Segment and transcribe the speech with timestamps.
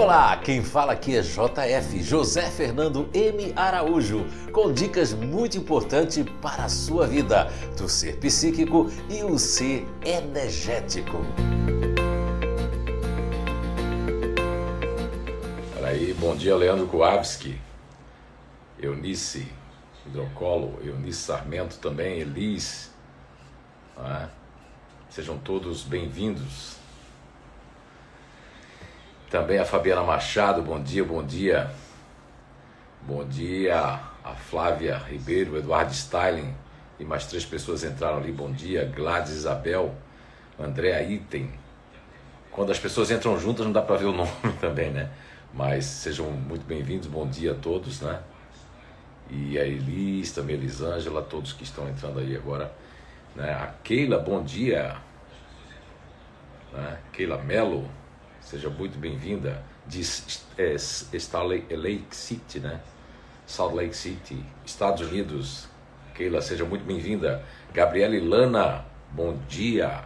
[0.00, 3.52] Olá, quem fala aqui é JF, José Fernando M.
[3.54, 9.86] Araújo, com dicas muito importantes para a sua vida, do ser psíquico e o ser
[10.02, 11.18] energético.
[15.76, 17.60] Olha aí, bom dia Leandro Kowalski,
[18.78, 19.52] Eunice
[20.06, 22.90] Hidrocolo, Eunice Sarmento também, Elis.
[23.98, 24.28] É?
[25.10, 26.79] Sejam todos bem-vindos
[29.30, 31.70] também a Fabiana Machado, bom dia, bom dia.
[33.02, 36.52] Bom dia a Flávia Ribeiro, Eduardo Styling
[36.98, 38.84] e mais três pessoas entraram ali, bom dia.
[38.84, 39.94] Gladys Isabel,
[40.58, 41.48] Andréa Item.
[42.50, 44.30] Quando as pessoas entram juntas não dá para ver o nome
[44.60, 45.08] também, né?
[45.54, 48.20] Mas sejam muito bem-vindos, bom dia a todos, né?
[49.30, 52.72] E a Elis, também a Elisângela, todos que estão entrando aí agora.
[53.36, 53.52] Né?
[53.52, 54.96] A Keila, bom dia.
[56.72, 56.98] Né?
[57.12, 57.88] Keila Melo,
[58.40, 60.02] Seja muito bem-vinda de
[60.58, 60.76] é,
[61.76, 62.80] Lake City, né?
[63.46, 65.68] Salt Lake City, Estados Unidos.
[66.14, 67.44] Keila, seja muito bem-vinda.
[67.72, 70.04] Gabriela Lana, bom dia.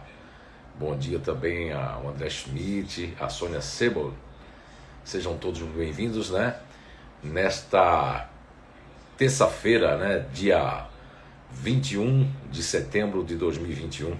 [0.77, 4.13] Bom dia também ao André Schmidt, a Sônia Sebel.
[5.03, 6.59] Sejam todos bem-vindos, né?
[7.23, 8.29] Nesta
[9.17, 10.25] terça-feira, né?
[10.33, 10.87] Dia
[11.51, 14.15] 21 de setembro de 2021.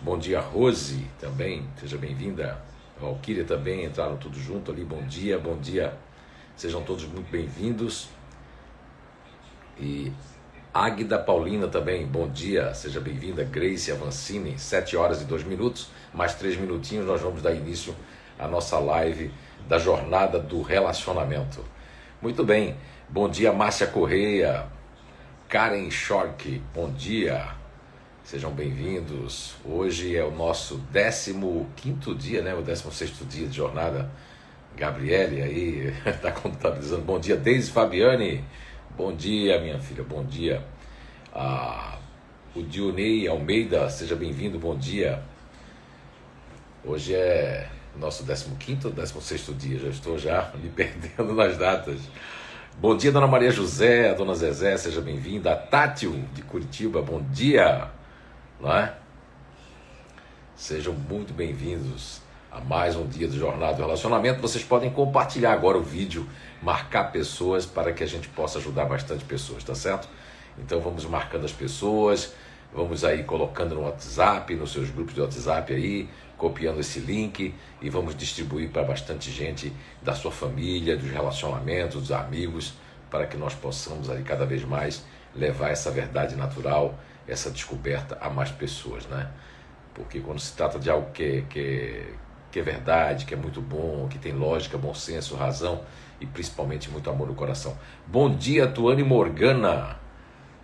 [0.00, 1.66] Bom dia, Rose, também.
[1.80, 2.73] Seja bem-vinda.
[3.00, 4.84] Valquíria também entraram tudo junto ali.
[4.84, 5.96] Bom dia, bom dia.
[6.56, 8.08] Sejam todos muito bem-vindos.
[9.78, 10.12] E
[10.72, 13.44] Águida Paulina também, bom dia, seja bem-vinda.
[13.44, 17.94] Grace Avancini, 7 horas e 2 minutos, mais 3 minutinhos, nós vamos dar início
[18.38, 19.32] à nossa live
[19.68, 21.64] da jornada do relacionamento.
[22.20, 22.76] Muito bem,
[23.08, 24.66] bom dia, Márcia Correia,
[25.48, 27.63] Karen Shork, bom dia.
[28.24, 29.54] Sejam bem-vindos.
[29.62, 30.80] Hoje é o nosso
[31.76, 32.54] 15 dia, né?
[32.54, 34.10] O 16 dia de jornada.
[34.74, 37.02] Gabriele aí está contabilizando.
[37.02, 38.42] Bom dia, Deise Fabiane.
[38.96, 40.02] Bom dia, minha filha.
[40.02, 40.64] Bom dia.
[41.34, 41.98] Ah,
[42.56, 44.58] o Dionei Almeida, seja bem-vindo.
[44.58, 45.22] Bom dia.
[46.82, 49.78] Hoje é nosso 15 ou 16 dia.
[49.78, 52.00] Já estou já me perdendo nas datas.
[52.78, 55.52] Bom dia, Dona Maria José, Dona Zezé, seja bem-vinda.
[55.52, 57.92] A Tátio de Curitiba, bom dia
[58.64, 58.94] não é?
[60.56, 64.40] Sejam muito bem-vindos a mais um dia do Jornada do Relacionamento.
[64.40, 66.26] Vocês podem compartilhar agora o vídeo,
[66.62, 70.08] marcar pessoas para que a gente possa ajudar bastante pessoas, tá certo?
[70.58, 72.32] Então vamos marcando as pessoas,
[72.72, 76.08] vamos aí colocando no WhatsApp, nos seus grupos de WhatsApp aí,
[76.38, 82.12] copiando esse link e vamos distribuir para bastante gente da sua família, dos relacionamentos, dos
[82.12, 82.72] amigos,
[83.10, 85.04] para que nós possamos aí cada vez mais
[85.34, 89.28] levar essa verdade natural essa descoberta a mais pessoas, né?
[89.94, 92.06] Porque quando se trata de algo que, é, que, é,
[92.50, 95.82] que é verdade, que é muito bom, que tem lógica, bom senso, razão
[96.20, 97.76] e principalmente muito amor no coração.
[98.06, 99.98] Bom dia, Tuane Morgana.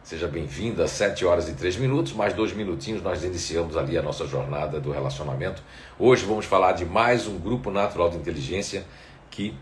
[0.03, 4.27] Seja bem-vinda, 7 horas e 3 minutos, mais dois minutinhos nós iniciamos ali a nossa
[4.27, 5.63] jornada do relacionamento.
[5.99, 8.85] Hoje vamos falar de mais um grupo natural de inteligência
[9.31, 9.55] que.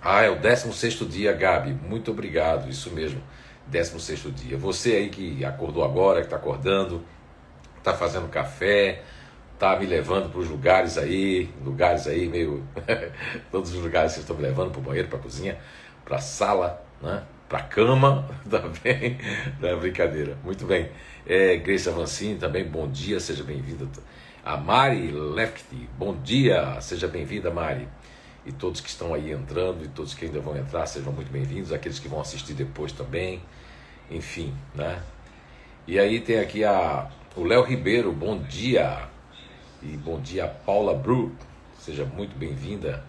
[0.00, 1.72] Ah, é o 16 dia, Gabi.
[1.72, 3.22] Muito obrigado, isso mesmo.
[3.72, 4.58] 16 dia.
[4.58, 7.02] Você aí que acordou agora, que está acordando,
[7.78, 9.02] está fazendo café,
[9.54, 12.62] está me levando para os lugares aí, lugares aí meio.
[13.50, 15.58] todos os lugares que estão me levando para o banheiro, para a cozinha,
[16.04, 17.22] para a sala, né?
[17.48, 19.18] para a cama também.
[19.58, 20.36] Não é brincadeira.
[20.44, 20.90] Muito bem.
[21.26, 23.88] É, Grace Avancini também, bom dia, seja bem-vinda.
[24.44, 27.88] A Mari Lefty, bom dia, seja bem-vinda, Mari.
[28.44, 31.72] E todos que estão aí entrando e todos que ainda vão entrar, sejam muito bem-vindos.
[31.72, 33.40] Aqueles que vão assistir depois também
[34.12, 35.02] enfim, né?
[35.86, 39.08] E aí tem aqui a, o Léo Ribeiro, bom dia.
[39.82, 41.32] E bom dia, Paula Bru,
[41.78, 43.02] seja muito bem-vinda.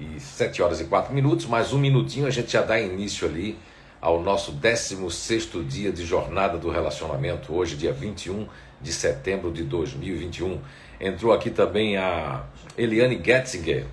[0.00, 3.58] E 7 horas e 4 minutos, mais um minutinho a gente já dá início ali
[4.00, 8.46] ao nosso 16 dia de jornada do relacionamento, hoje, dia 21
[8.80, 10.60] de setembro de 2021.
[11.00, 12.44] Entrou aqui também a
[12.76, 13.86] Eliane Getzinger.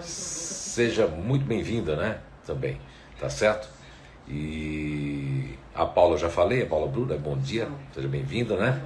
[0.00, 2.18] Seja muito bem-vinda, né?
[2.44, 2.80] Também,
[3.20, 3.68] tá certo?
[4.26, 8.80] E a Paula já falei, a Paula Bruna, bom dia, seja bem-vinda, né?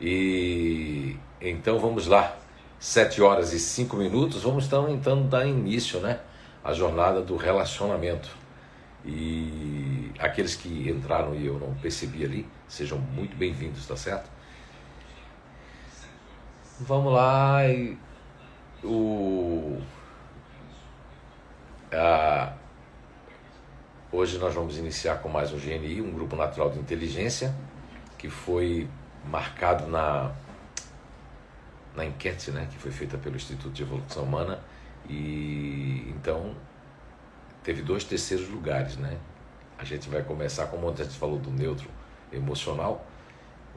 [0.00, 2.36] E então vamos lá,
[2.78, 6.20] 7 horas e 5 minutos, vamos então, então dar início, né?
[6.62, 8.28] A jornada do relacionamento.
[9.04, 14.30] E aqueles que entraram e eu não percebi ali, sejam muito bem-vindos, tá certo?
[16.80, 17.96] Vamos lá, e
[18.84, 19.78] o.
[21.90, 22.52] A,
[24.14, 27.54] Hoje nós vamos iniciar com mais um GNI, um grupo natural de inteligência,
[28.18, 28.86] que foi
[29.24, 30.30] marcado na,
[31.96, 34.60] na enquete né, que foi feita pelo Instituto de Evolução Humana
[35.08, 36.54] E então
[37.64, 39.16] teve dois terceiros lugares, né?
[39.78, 41.88] A gente vai começar, como ontem a gente falou do neutro
[42.30, 43.06] emocional,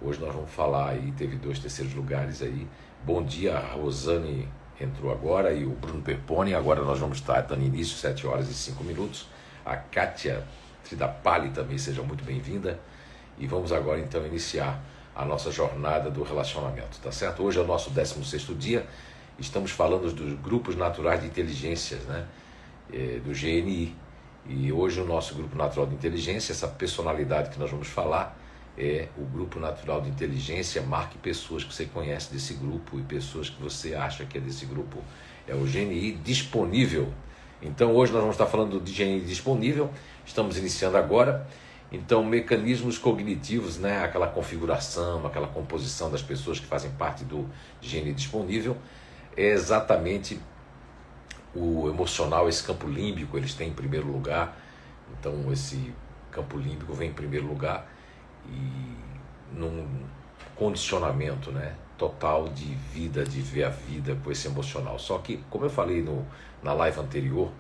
[0.02, 2.68] hoje nós vamos falar aí, teve dois terceiros lugares aí.
[3.06, 4.50] Bom dia, a Rosane
[4.82, 8.54] entrou agora e o Bruno Perpone, agora nós vamos estar dando início, 7 horas e
[8.54, 9.34] 5 minutos.
[9.66, 10.44] A Kátia
[10.84, 12.80] Tridapali também, seja muito bem-vinda.
[13.38, 14.80] E vamos agora então iniciar
[15.16, 17.42] a nossa jornada do relacionamento, tá certo?
[17.42, 18.86] Hoje é o nosso 16 dia,
[19.40, 22.28] estamos falando dos grupos naturais de inteligências, né?
[22.94, 23.96] É, do GNI.
[24.48, 28.38] E hoje o nosso grupo natural de inteligência, essa personalidade que nós vamos falar,
[28.78, 30.82] é o grupo natural de inteligência.
[30.84, 34.68] Marque pessoas que você conhece desse grupo e pessoas que você acha que é desse
[34.68, 35.02] grupo.
[35.48, 37.12] É o GNI disponível.
[37.66, 39.90] Então hoje nós vamos estar falando de GNI disponível.
[40.26, 41.48] Estamos iniciando agora.
[41.92, 47.48] Então, mecanismos cognitivos, né, aquela configuração, aquela composição das pessoas que fazem parte do
[47.82, 48.76] GNI disponível,
[49.38, 50.40] é exatamente
[51.56, 54.58] o emocional, esse campo límbico, eles têm em primeiro lugar.
[55.18, 55.94] Então, esse
[56.32, 57.88] campo límbico vem em primeiro lugar
[58.46, 59.88] e num
[60.56, 65.00] condicionamento, né, total de vida, de ver a vida com esse emocional.
[65.00, 66.26] Só que, como eu falei no,
[66.66, 67.52] na live anterior,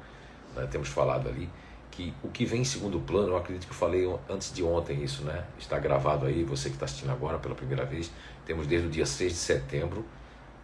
[0.55, 1.47] né, temos falado ali,
[1.91, 5.01] que o que vem em segundo plano, eu acredito que eu falei antes de ontem
[5.01, 5.45] isso, né?
[5.57, 8.11] Está gravado aí, você que está assistindo agora pela primeira vez.
[8.45, 10.03] Temos desde o dia 6 de setembro,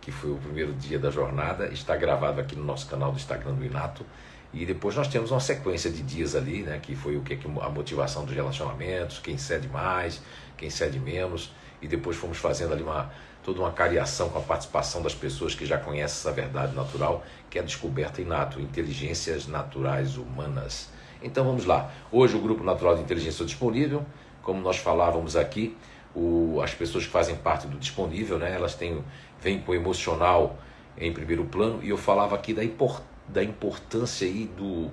[0.01, 3.53] que foi o primeiro dia da jornada, está gravado aqui no nosso canal do Instagram
[3.53, 4.05] do Inato.
[4.53, 6.79] E depois nós temos uma sequência de dias ali, né?
[6.81, 10.21] Que foi o que a motivação dos relacionamentos, quem cede mais,
[10.57, 11.53] quem cede menos.
[11.81, 13.09] E depois fomos fazendo ali uma
[13.43, 17.59] toda uma cariação com a participação das pessoas que já conhecem essa verdade natural, que
[17.59, 20.89] é a descoberta inato, inteligências naturais humanas.
[21.21, 21.91] Então vamos lá.
[22.09, 24.05] Hoje o Grupo Natural de Inteligência disponível,
[24.41, 25.77] como nós falávamos aqui,
[26.15, 29.03] o, as pessoas que fazem parte do disponível, né, elas têm,
[29.41, 30.57] vêm com o emocional
[30.97, 34.89] em primeiro plano, e eu falava aqui da, import, da importância aí do,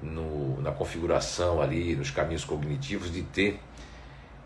[0.00, 3.60] no, na configuração ali, nos caminhos cognitivos, de ter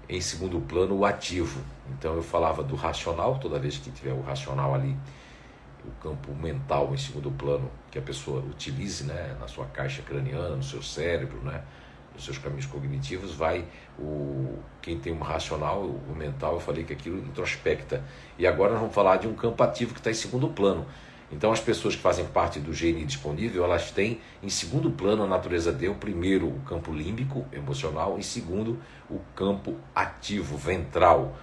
[0.09, 1.61] em segundo plano o ativo.
[1.91, 4.97] Então eu falava do racional, toda vez que tiver o racional ali
[5.85, 10.57] o campo mental em segundo plano que a pessoa utilize né, na sua caixa craniana,
[10.57, 11.63] no seu cérebro, né,
[12.15, 13.65] nos seus caminhos cognitivos, vai
[13.99, 18.03] o quem tem um racional, o mental, eu falei que aquilo introspecta.
[18.39, 20.87] E agora nós vamos falar de um campo ativo que está em segundo plano.
[21.33, 25.27] Então as pessoas que fazem parte do GNI disponível, elas têm em segundo plano a
[25.27, 31.37] natureza deu primeiro o campo límbico, emocional, e segundo o campo ativo, ventral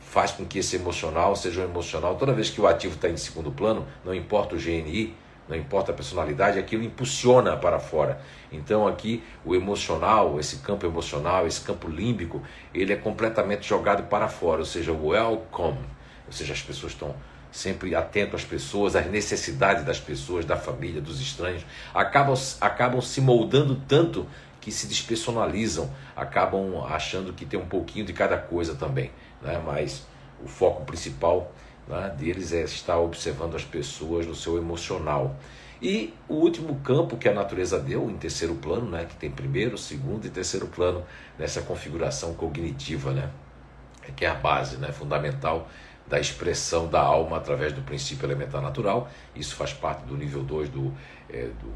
[0.00, 2.16] faz com que esse emocional seja um emocional.
[2.16, 5.14] Toda vez que o ativo está em segundo plano, não importa o GNI,
[5.48, 8.20] não importa a personalidade, aquilo impulsiona para fora.
[8.50, 12.42] Então aqui o emocional, esse campo emocional, esse campo límbico,
[12.72, 15.78] ele é completamente jogado para fora, ou seja, welcome,
[16.26, 17.14] ou seja, as pessoas estão
[17.50, 23.20] sempre atentas às pessoas, às necessidades das pessoas, da família, dos estranhos, acabam, acabam se
[23.20, 24.26] moldando tanto
[24.60, 29.62] que se despersonalizam, acabam achando que tem um pouquinho de cada coisa também né?
[29.64, 30.06] mas
[30.42, 31.52] o foco principal
[31.88, 35.36] né, deles é estar observando as pessoas no seu emocional.
[35.82, 39.78] E o último campo que a natureza deu, em terceiro plano, né, que tem primeiro,
[39.78, 41.04] segundo e terceiro plano
[41.38, 43.30] nessa configuração cognitiva, né,
[44.14, 45.68] que é a base né, fundamental
[46.06, 49.08] da expressão da alma através do princípio elementar natural.
[49.34, 50.92] Isso faz parte do nível 2 do,
[51.30, 51.72] é, do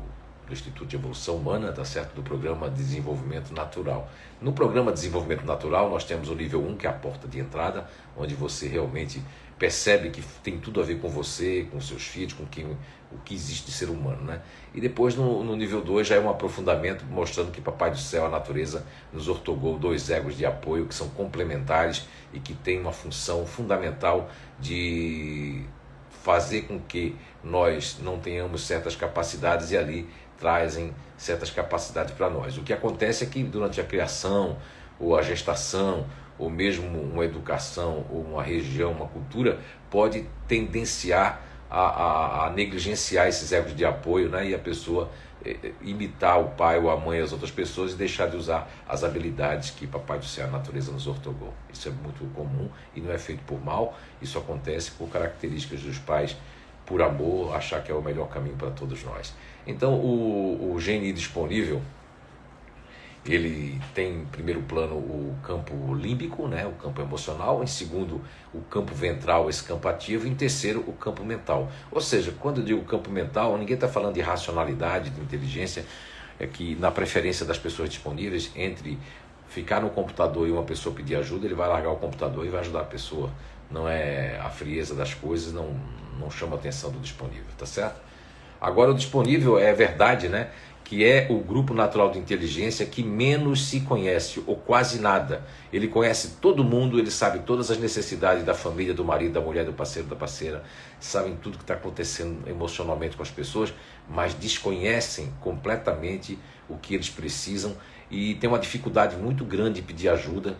[0.46, 2.14] do Instituto de Evolução Humana, tá certo?
[2.14, 4.10] Do Programa de Desenvolvimento Natural.
[4.40, 7.38] No Programa de Desenvolvimento Natural, nós temos o nível 1, que é a porta de
[7.38, 9.22] entrada, onde você realmente
[9.58, 13.34] percebe que tem tudo a ver com você, com seus filhos, com quem, o que
[13.34, 14.42] existe de ser humano, né?
[14.74, 18.26] E depois no, no nível 2 já é um aprofundamento mostrando que Papai do Céu,
[18.26, 22.92] a natureza, nos ortogou dois egos de apoio que são complementares e que têm uma
[22.92, 25.64] função fundamental de
[26.24, 32.58] fazer com que nós não tenhamos certas capacidades e ali trazem certas capacidades para nós.
[32.58, 34.56] O que acontece é que durante a criação,
[34.98, 36.06] ou a gestação,
[36.38, 39.58] ou mesmo uma educação, ou uma região, uma cultura,
[39.90, 44.48] pode tendenciar a, a, a negligenciar esses egos de apoio né?
[44.48, 45.10] e a pessoa
[45.44, 49.04] é, imitar o pai ou a mãe as outras pessoas e deixar de usar as
[49.04, 51.52] habilidades que Papai do Céu, a natureza, nos ortogou.
[51.72, 55.98] Isso é muito comum e não é feito por mal, isso acontece por características dos
[55.98, 56.36] pais,
[56.86, 59.34] por amor, achar que é o melhor caminho para todos nós.
[59.66, 61.80] Então, o, o GNI disponível,
[63.26, 68.20] ele tem em primeiro plano o campo límbico, né, o campo emocional, em segundo
[68.52, 71.70] o campo ventral, esse campo ativo, e em terceiro o campo mental.
[71.90, 75.86] Ou seja, quando eu digo campo mental, ninguém está falando de racionalidade, de inteligência,
[76.38, 78.98] é que na preferência das pessoas disponíveis, entre
[79.48, 82.60] ficar no computador e uma pessoa pedir ajuda, ele vai largar o computador e vai
[82.60, 83.30] ajudar a pessoa.
[83.70, 85.74] Não é a frieza das coisas, não,
[86.18, 88.00] não chama a atenção do disponível, tá certo?
[88.61, 90.50] Agora o disponível é verdade, né?
[90.85, 95.42] que é o grupo natural de inteligência que menos se conhece, ou quase nada.
[95.73, 99.64] Ele conhece todo mundo, ele sabe todas as necessidades da família, do marido, da mulher,
[99.64, 100.62] do parceiro, da parceira,
[101.00, 103.73] sabem tudo que está acontecendo emocionalmente com as pessoas,
[104.09, 107.75] mas desconhecem completamente o que eles precisam
[108.11, 110.54] e tem uma dificuldade muito grande de pedir ajuda,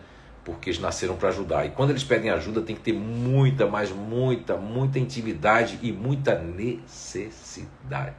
[0.45, 1.65] porque eles nasceram para ajudar.
[1.65, 6.37] E quando eles pedem ajuda, tem que ter muita, mas muita, muita intimidade e muita
[6.39, 8.15] necessidade.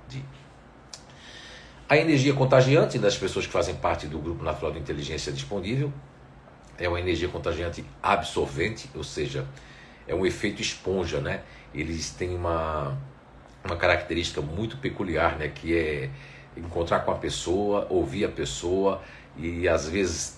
[1.88, 5.92] A energia contagiante das pessoas que fazem parte do grupo natural de inteligência disponível
[6.76, 9.46] é uma energia contagiante absorvente, ou seja,
[10.08, 11.42] é um efeito esponja, né?
[11.72, 12.98] Eles têm uma,
[13.64, 15.46] uma característica muito peculiar, né?
[15.46, 16.10] Que é
[16.56, 19.00] encontrar com a pessoa, ouvir a pessoa
[19.36, 20.35] e às vezes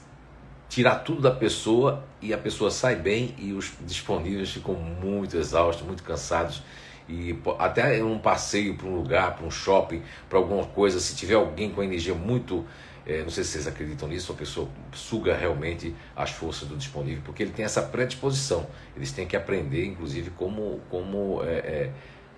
[0.68, 5.86] tirar tudo da pessoa e a pessoa sai bem e os disponíveis ficam muito exaustos,
[5.86, 6.62] muito cansados
[7.08, 11.34] e até um passeio para um lugar, para um shopping, para alguma coisa, se tiver
[11.34, 12.66] alguém com energia muito,
[13.06, 17.22] é, não sei se vocês acreditam nisso, a pessoa suga realmente as forças do disponível,
[17.24, 18.66] porque ele tem essa predisposição.
[18.94, 21.92] Eles têm que aprender, inclusive, como, como, é, é,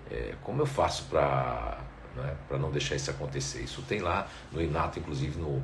[0.09, 1.77] é como eu faço para
[2.15, 3.61] né, para não deixar isso acontecer.
[3.61, 5.61] Isso tem lá no Inato, inclusive no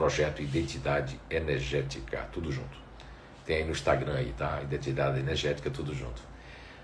[0.00, 2.78] projeto Identidade Energética, tudo junto.
[3.44, 4.58] Tem aí no Instagram aí, tá?
[4.62, 6.22] Identidade Energética, tudo junto.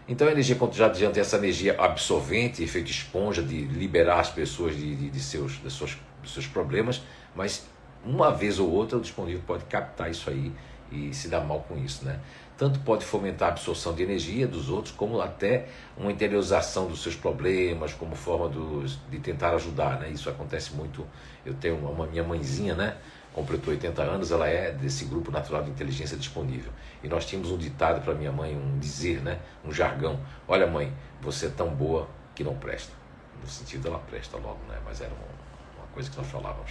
[0.07, 4.95] Então a energia já tem essa energia absorvente, efeito esponja, de liberar as pessoas de,
[4.95, 7.03] de, de seus, de seus, de seus problemas,
[7.35, 7.67] mas
[8.05, 10.53] uma vez ou outra o disponível pode captar isso aí
[10.93, 12.21] e se dar mal com isso, né?
[12.57, 17.15] Tanto pode fomentar a absorção de energia dos outros, como até uma interiorização dos seus
[17.15, 20.09] problemas, como forma dos, de tentar ajudar, né?
[20.09, 21.07] Isso acontece muito.
[21.45, 22.97] Eu tenho uma, uma minha mãezinha, né?
[23.37, 26.73] completou 80 anos, ela é desse grupo natural de inteligência disponível.
[27.05, 30.91] E nós tínhamos um ditado para minha mãe, um dizer, né, um jargão: Olha, mãe,
[31.21, 32.95] você é tão boa que não presta.
[33.43, 34.79] No sentido, ela presta logo, né?
[34.87, 36.71] Mas era uma, uma coisa que nós falávamos.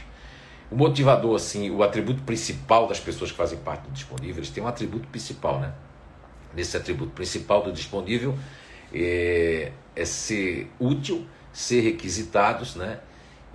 [0.75, 4.62] O motivador, assim, o atributo principal das pessoas que fazem parte do disponível, eles têm
[4.62, 5.74] um atributo principal, né?
[6.53, 8.38] Nesse atributo principal do disponível
[8.94, 13.00] é, é ser útil, ser requisitados, né?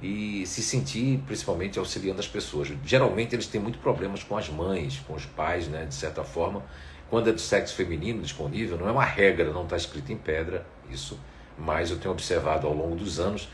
[0.03, 2.73] e se sentir principalmente auxiliando as pessoas.
[2.87, 6.63] Geralmente eles têm muito problemas com as mães, com os pais, né, de certa forma.
[7.11, 10.65] Quando é do sexo feminino disponível, não é uma regra, não está escrito em pedra
[10.91, 11.21] isso,
[11.59, 13.47] mas eu tenho observado ao longo dos anos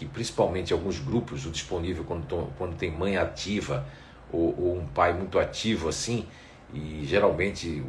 [0.00, 3.86] que principalmente alguns grupos, o disponível quando, quando tem mãe ativa
[4.32, 6.26] ou, ou, um pai muito ativo assim,
[6.72, 7.84] e geralmente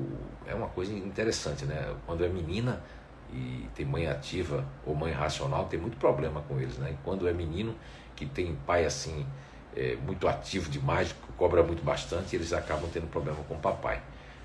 [0.45, 1.95] é uma coisa interessante, né?
[2.05, 2.83] Quando é menina,
[3.31, 6.91] e tem mãe ativa ou mãe racional, tem muito problema com eles, né?
[6.91, 7.73] E quando é menino,
[8.13, 9.25] que tem pai assim,
[9.73, 14.01] é, muito ativo demais, que cobra muito bastante, eles acabam tendo problema com o papai.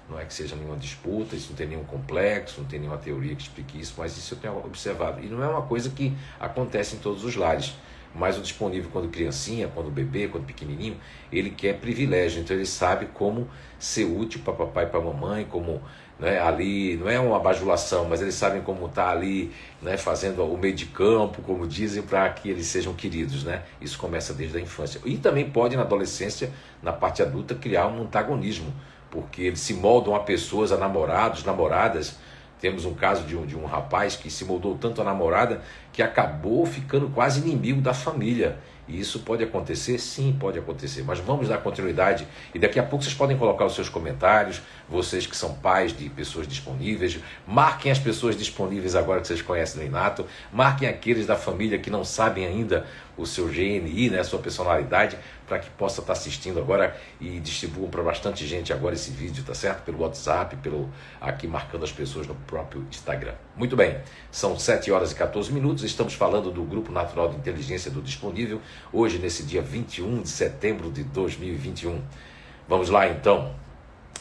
[0.09, 3.35] Não é que seja nenhuma disputa, isso não tem nenhum complexo, não tem nenhuma teoria
[3.35, 5.21] que explique isso, mas isso eu tenho observado.
[5.23, 7.75] E não é uma coisa que acontece em todos os lares.
[8.15, 10.97] Mas o disponível, quando criancinha, quando bebê, quando pequenininho,
[11.31, 12.41] ele quer privilégio.
[12.41, 13.49] Então ele sabe como
[13.79, 15.83] ser útil para papai e para mamãe, como
[16.19, 20.57] né, ali, não é uma bajulação, mas eles sabem como está ali, né, fazendo o
[20.57, 23.45] meio de campo, como dizem, para que eles sejam queridos.
[23.45, 23.63] Né?
[23.81, 25.01] Isso começa desde a infância.
[25.05, 26.51] E também pode, na adolescência,
[26.83, 28.73] na parte adulta, criar um antagonismo,
[29.16, 32.18] porque eles se moldam a pessoas, a namorados, namoradas.
[32.61, 36.02] Temos um caso de um, de um rapaz que se moldou tanto a namorada que
[36.02, 38.58] acabou ficando quase inimigo da família.
[38.87, 39.99] E isso pode acontecer?
[39.99, 41.02] Sim, pode acontecer.
[41.02, 45.26] Mas vamos dar continuidade e daqui a pouco vocês podem colocar os seus comentários, vocês
[45.26, 49.88] que são pais de pessoas disponíveis, marquem as pessoas disponíveis agora que vocês conhecem no
[49.88, 55.18] Inato, marquem aqueles da família que não sabem ainda o seu GNI, né, sua personalidade,
[55.46, 59.54] para que possa estar assistindo agora e distribuam para bastante gente agora esse vídeo, tá
[59.54, 59.82] certo?
[59.85, 63.35] Pelo WhatsApp, pelo aqui marcando as pessoas no próprio Instagram.
[63.56, 63.99] Muito bem,
[64.30, 68.61] são 7 horas e 14 minutos, estamos falando do Grupo Natural de Inteligência do Disponível,
[68.92, 72.02] hoje nesse dia 21 de setembro de 2021.
[72.68, 73.54] Vamos lá então.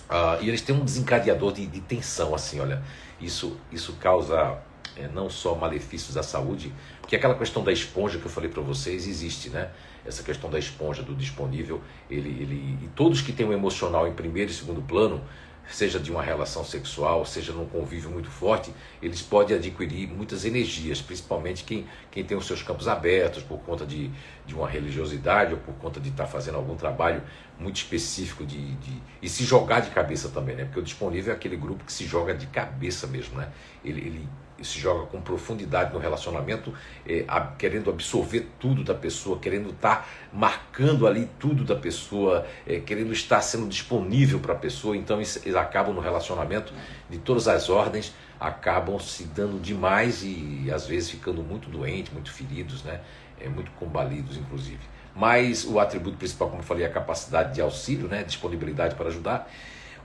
[0.10, 2.84] Uh, e eles têm um desencadeador de, de tensão, assim, olha,
[3.20, 4.60] isso, isso causa
[4.98, 8.62] é, não só malefícios à saúde, porque aquela questão da esponja que eu falei para
[8.62, 9.70] vocês existe, né?
[10.06, 14.14] Essa questão da esponja, do disponível, ele, ele, e todos que têm o emocional em
[14.14, 15.22] primeiro e segundo plano,
[15.68, 18.72] seja de uma relação sexual, seja num convívio muito forte,
[19.02, 23.86] eles podem adquirir muitas energias, principalmente quem, quem tem os seus campos abertos por conta
[23.86, 24.12] de,
[24.46, 27.24] de uma religiosidade ou por conta de estar fazendo algum trabalho
[27.60, 30.66] muito específico de, de, e se jogar de cabeça também, né?
[30.66, 33.50] Porque o disponível é aquele grupo que se joga de cabeça mesmo, né?
[33.84, 34.30] Ele, ele
[34.62, 36.74] se joga com profundidade no relacionamento,
[37.08, 42.46] é, a, querendo absorver tudo da pessoa, querendo estar tá marcando ali tudo da pessoa,
[42.66, 44.96] é, querendo estar sendo disponível para a pessoa.
[44.96, 46.74] Então eles, eles acabam no relacionamento
[47.10, 52.32] de todas as ordens, acabam se dando demais e às vezes ficando muito doentes, muito
[52.32, 53.02] feridos, né?
[53.40, 54.80] É, muito combalidos, inclusive.
[55.16, 58.24] Mas o atributo principal, como eu falei, é a capacidade de auxílio, né?
[58.24, 59.50] disponibilidade para ajudar.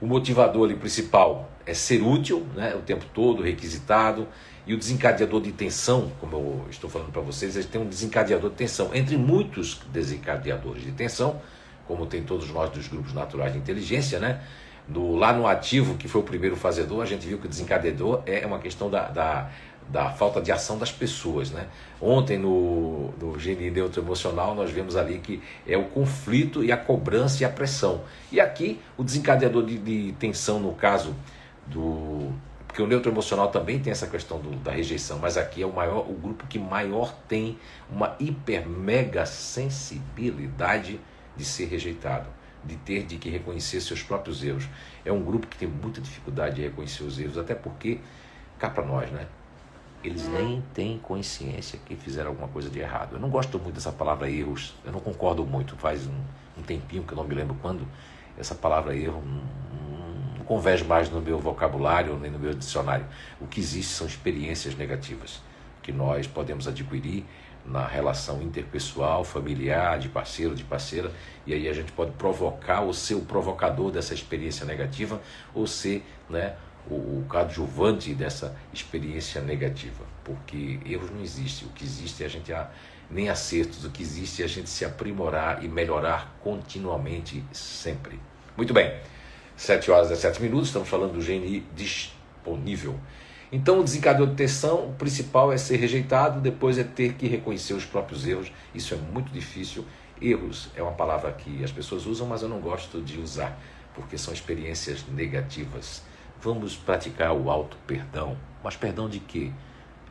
[0.01, 4.27] O motivador ali, principal é ser útil né, o tempo todo, requisitado.
[4.67, 8.51] E o desencadeador de tensão, como eu estou falando para vocês, ele tem um desencadeador
[8.51, 8.91] de tensão.
[8.95, 11.41] Entre muitos desencadeadores de tensão,
[11.87, 14.41] como tem todos nós dos grupos naturais de inteligência, né?
[14.87, 18.23] Do, lá no ativo, que foi o primeiro fazedor, a gente viu que o desencadeador
[18.27, 19.51] é uma questão da, da
[19.89, 21.51] da falta de ação das pessoas.
[21.51, 21.67] Né?
[22.01, 26.77] Ontem, no, no Gene Neutro Emocional, nós vimos ali que é o conflito e a
[26.77, 28.03] cobrança e a pressão.
[28.31, 31.15] E aqui, o desencadeador de, de tensão, no caso
[31.67, 32.33] do.
[32.67, 35.73] Porque o neutro emocional também tem essa questão do, da rejeição, mas aqui é o
[35.73, 37.59] maior, o grupo que maior tem
[37.91, 41.01] uma hiper mega sensibilidade
[41.37, 42.29] de ser rejeitado,
[42.65, 44.69] de ter de que reconhecer seus próprios erros.
[45.05, 47.99] É um grupo que tem muita dificuldade de reconhecer os erros, até porque
[48.57, 49.27] cá para nós, né?
[50.03, 53.15] Eles nem têm consciência que fizeram alguma coisa de errado.
[53.15, 55.77] Eu não gosto muito dessa palavra erros, eu não concordo muito.
[55.77, 56.21] Faz um,
[56.59, 57.87] um tempinho que eu não me lembro quando
[58.39, 63.07] essa palavra erro não, não converge mais no meu vocabulário nem no meu dicionário.
[63.41, 65.41] O que existe são experiências negativas
[65.83, 67.25] que nós podemos adquirir
[67.65, 71.13] na relação interpessoal, familiar, de parceiro, de parceira,
[71.47, 75.21] e aí a gente pode provocar ou ser o provocador dessa experiência negativa
[75.55, 76.55] ou ser, né,
[76.89, 81.69] o, coadjuvante dessa experiência negativa, porque erros não existem.
[81.69, 82.71] O que existe é a gente a,
[83.11, 88.19] nem acertos, o que existe é a gente se aprimorar e melhorar continuamente, sempre.
[88.57, 88.93] Muito bem,
[89.57, 92.99] 7 horas e 17 minutos, estamos falando do GNI disponível.
[93.53, 97.75] Então, o desencadeador de tensão, o principal é ser rejeitado, depois é ter que reconhecer
[97.75, 98.53] os próprios erros.
[98.73, 99.85] Isso é muito difícil.
[100.23, 103.59] Erros é uma palavra que as pessoas usam, mas eu não gosto de usar,
[103.93, 106.03] porque são experiências negativas.
[106.43, 108.37] Vamos praticar o auto-perdão.
[108.65, 109.53] Mas perdão de quê?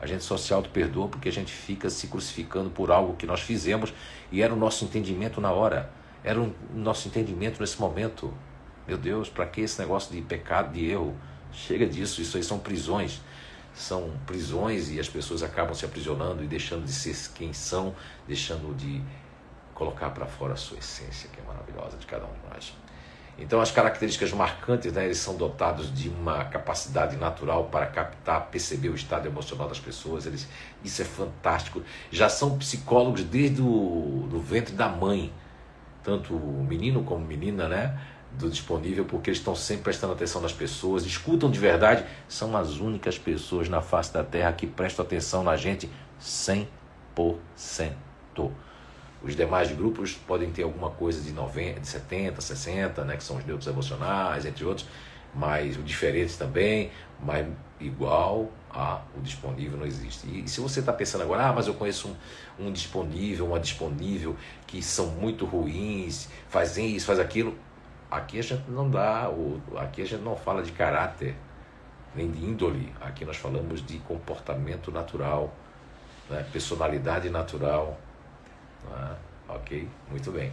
[0.00, 3.40] A gente só se auto-perdoa porque a gente fica se crucificando por algo que nós
[3.40, 3.92] fizemos
[4.30, 5.90] e era o nosso entendimento na hora.
[6.22, 8.32] Era o nosso entendimento nesse momento.
[8.86, 11.16] Meu Deus, para que esse negócio de pecado, de erro?
[11.52, 13.20] Chega disso, isso aí são prisões.
[13.74, 17.94] São prisões e as pessoas acabam se aprisionando e deixando de ser quem são,
[18.26, 19.02] deixando de
[19.74, 22.74] colocar para fora a sua essência, que é maravilhosa de cada um de nós.
[23.40, 28.90] Então, as características marcantes, né, eles são dotados de uma capacidade natural para captar, perceber
[28.90, 30.26] o estado emocional das pessoas.
[30.26, 30.46] Eles,
[30.84, 31.82] isso é fantástico.
[32.10, 35.32] Já são psicólogos desde o do ventre da mãe,
[36.04, 37.98] tanto o menino como menina, né?
[38.32, 42.04] Do disponível, porque eles estão sempre prestando atenção nas pessoas, escutam de verdade.
[42.28, 46.66] São as únicas pessoas na face da terra que prestam atenção na gente 100%.
[49.22, 53.36] Os demais grupos podem ter alguma coisa de 90, de 70, 60, né, que são
[53.36, 54.88] os neutros emocionais, entre outros,
[55.34, 56.90] mas o diferente também,
[57.22, 57.46] mas
[57.78, 60.26] igual a o disponível não existe.
[60.26, 62.16] E, se você está pensando agora, ah, mas eu conheço
[62.58, 67.56] um, um disponível, uma disponível que são muito ruins, fazem isso, faz aquilo,
[68.10, 71.36] aqui a gente não dá, o, aqui a gente não fala de caráter,
[72.14, 75.52] nem de índole, aqui nós falamos de comportamento natural,
[76.28, 77.98] né, personalidade natural,
[78.90, 79.16] ah,
[79.48, 80.52] ok, muito bem.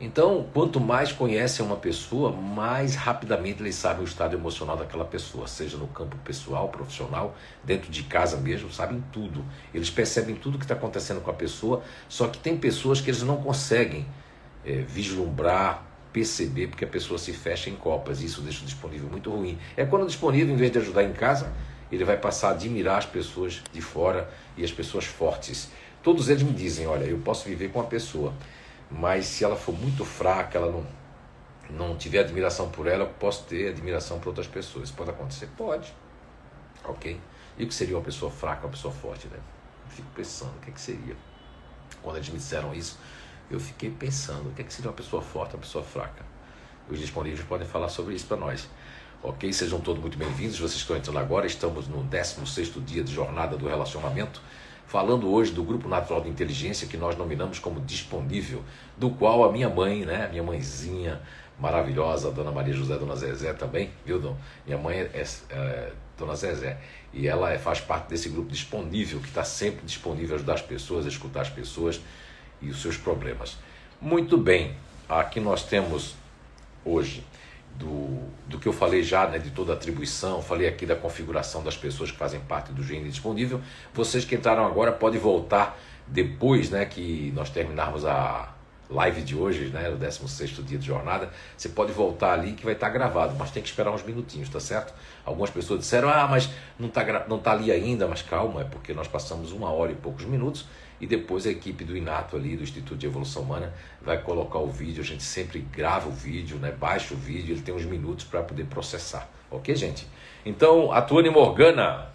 [0.00, 5.46] Então, quanto mais conhecem uma pessoa, mais rapidamente eles sabem o estado emocional daquela pessoa,
[5.46, 9.44] seja no campo pessoal, profissional, dentro de casa mesmo, sabem tudo.
[9.74, 13.22] Eles percebem tudo que está acontecendo com a pessoa, só que tem pessoas que eles
[13.22, 14.06] não conseguem
[14.64, 19.10] é, vislumbrar, perceber, porque a pessoa se fecha em copas, e isso deixa o disponível
[19.10, 19.58] muito ruim.
[19.76, 21.52] É quando o disponível, em vez de ajudar em casa,
[21.92, 25.70] ele vai passar a admirar as pessoas de fora e as pessoas fortes.
[26.02, 28.32] Todos eles me dizem: olha, eu posso viver com a pessoa,
[28.90, 30.86] mas se ela for muito fraca, ela não,
[31.70, 34.84] não tiver admiração por ela, eu posso ter admiração por outras pessoas.
[34.84, 35.48] Isso pode acontecer?
[35.56, 35.92] Pode.
[36.84, 37.20] Ok?
[37.58, 39.38] E o que seria uma pessoa fraca, uma pessoa forte, né?
[39.88, 41.16] Fico pensando, o que, é que seria?
[42.02, 42.98] Quando eles me disseram isso,
[43.50, 46.24] eu fiquei pensando, o que, é que seria uma pessoa forte, uma pessoa fraca?
[46.88, 48.66] Os disponíveis podem falar sobre isso para nós.
[49.22, 49.52] Ok?
[49.52, 50.58] Sejam todos muito bem-vindos.
[50.58, 54.40] Vocês estão entrando agora, estamos no 16 dia de jornada do relacionamento
[54.90, 58.60] falando hoje do grupo natural de inteligência que nós nominamos como disponível,
[58.96, 61.20] do qual a minha mãe, né, minha mãezinha
[61.60, 64.36] maravilhosa, a Dona Maria José, Dona Zezé também, viu, Dom?
[64.66, 65.24] Minha mãe é, é,
[65.54, 66.76] é Dona Zezé,
[67.12, 70.62] e ela é, faz parte desse grupo disponível, que está sempre disponível a ajudar as
[70.62, 72.00] pessoas, a escutar as pessoas
[72.60, 73.58] e os seus problemas.
[74.00, 74.74] Muito bem,
[75.08, 76.16] aqui nós temos
[76.84, 77.24] hoje
[77.78, 81.62] do, do que eu falei já, né, de toda a atribuição, falei aqui da configuração
[81.62, 83.60] das pessoas que fazem parte do gene disponível.
[83.94, 88.52] Vocês que entraram agora podem voltar depois né, que nós terminarmos a
[88.90, 91.30] live de hoje, né, o 16 dia de jornada.
[91.56, 94.58] Você pode voltar ali que vai estar gravado, mas tem que esperar uns minutinhos, tá
[94.58, 94.92] certo?
[95.24, 98.92] Algumas pessoas disseram, ah, mas não está não tá ali ainda, mas calma, é porque
[98.92, 100.66] nós passamos uma hora e poucos minutos
[101.00, 104.68] e depois a equipe do Inato ali, do Instituto de Evolução Humana, vai colocar o
[104.68, 105.02] vídeo.
[105.02, 106.70] A gente sempre grava o vídeo, né?
[106.70, 109.28] baixa o vídeo, ele tem uns minutos para poder processar.
[109.50, 110.06] Ok, gente?
[110.44, 112.08] Então, a Tuane Morgana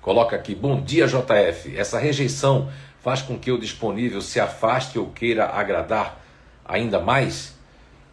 [0.00, 1.76] coloca aqui: Bom dia, JF.
[1.76, 6.24] Essa rejeição faz com que o disponível se afaste ou queira agradar
[6.64, 7.56] ainda mais?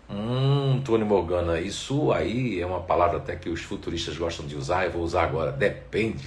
[0.10, 4.86] Hum, Tony Morgana, isso aí é uma palavra até que os futuristas gostam de usar,
[4.86, 5.52] eu vou usar agora.
[5.52, 6.24] Depende.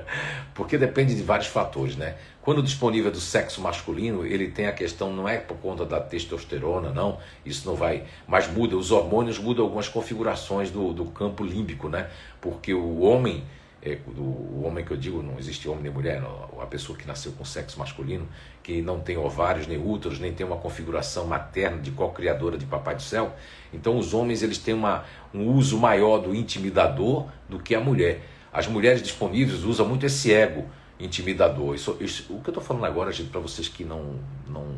[0.54, 2.16] Porque depende de vários fatores, né?
[2.48, 6.90] Quando disponível do sexo masculino, ele tem a questão, não é por conta da testosterona,
[6.90, 11.90] não, isso não vai, mas muda, os hormônios mudam algumas configurações do, do campo límbico,
[11.90, 12.08] né?
[12.40, 13.44] Porque o homem
[13.82, 16.96] é, do o homem que eu digo, não existe homem nem mulher, não, a pessoa
[16.96, 18.26] que nasceu com sexo masculino,
[18.62, 22.94] que não tem ovários nem úteros, nem tem uma configuração materna de co-criadora de papai
[22.94, 23.36] do céu.
[23.74, 28.22] Então os homens eles têm uma, um uso maior do intimidador do que a mulher.
[28.50, 30.64] As mulheres disponíveis usam muito esse ego
[30.98, 31.74] intimidador.
[31.74, 34.76] Isso, isso, o que eu estou falando agora, gente, para vocês que não, não,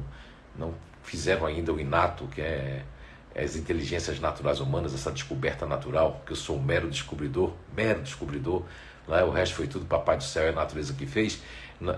[0.59, 2.85] não fizeram ainda o inato, que é
[3.35, 8.65] as inteligências naturais humanas, essa descoberta natural, que eu sou um mero descobridor, mero descobridor,
[9.09, 9.25] é?
[9.25, 11.43] o resto foi tudo Papai do Céu e a natureza que fez.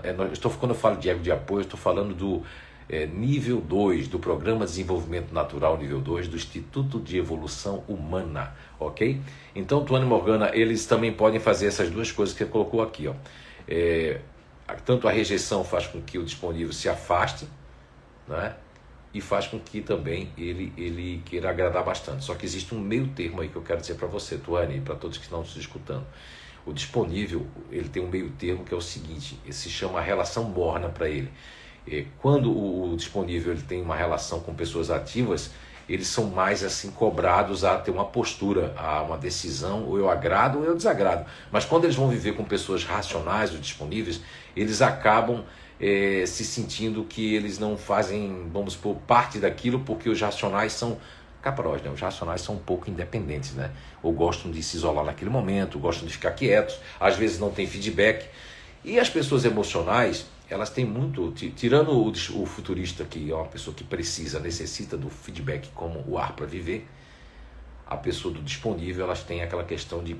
[0.03, 2.43] É, estou, quando eu falo de ego de apoio, estou falando do
[2.89, 8.55] é, nível 2 do Programa de Desenvolvimento Natural nível 2 do Instituto de Evolução Humana,
[8.79, 9.19] ok?
[9.55, 13.13] Então, Tuane Morgana, eles também podem fazer essas duas coisas que você colocou aqui, ó.
[13.67, 14.19] É,
[14.85, 17.47] tanto a rejeição faz com que o disponível se afaste,
[18.27, 18.55] né?
[19.13, 22.25] e faz com que também ele, ele queira agradar bastante.
[22.25, 24.81] Só que existe um meio termo aí que eu quero dizer para você, Tuane, e
[24.81, 26.05] para todos que estão nos escutando.
[26.65, 30.89] O disponível, ele tem um meio termo que é o seguinte, se chama relação morna
[30.89, 31.31] para ele.
[31.87, 35.51] É, quando o, disponível ele tem uma relação com pessoas ativas,
[35.87, 40.59] eles são mais assim cobrados a ter uma postura, a uma decisão, ou eu agrado
[40.59, 41.25] ou eu desagrado.
[41.51, 44.21] Mas quando eles vão viver com pessoas racionais ou disponíveis,
[44.55, 45.43] eles acabam
[45.79, 50.97] é, se sentindo que eles não fazem, vamos supor, parte daquilo porque os racionais são
[51.41, 51.91] caprós, né?
[51.91, 53.69] Os racionais são um pouco independentes, né?
[54.01, 57.67] Ou gostam de se isolar naquele momento, gostam de ficar quietos, às vezes não tem
[57.67, 58.29] feedback.
[58.85, 63.75] E as pessoas emocionais, elas têm muito, tirando o, o futurista que é uma pessoa
[63.75, 66.87] que precisa, necessita do feedback como o ar para viver,
[67.87, 70.15] a pessoa do disponível, elas têm aquela questão de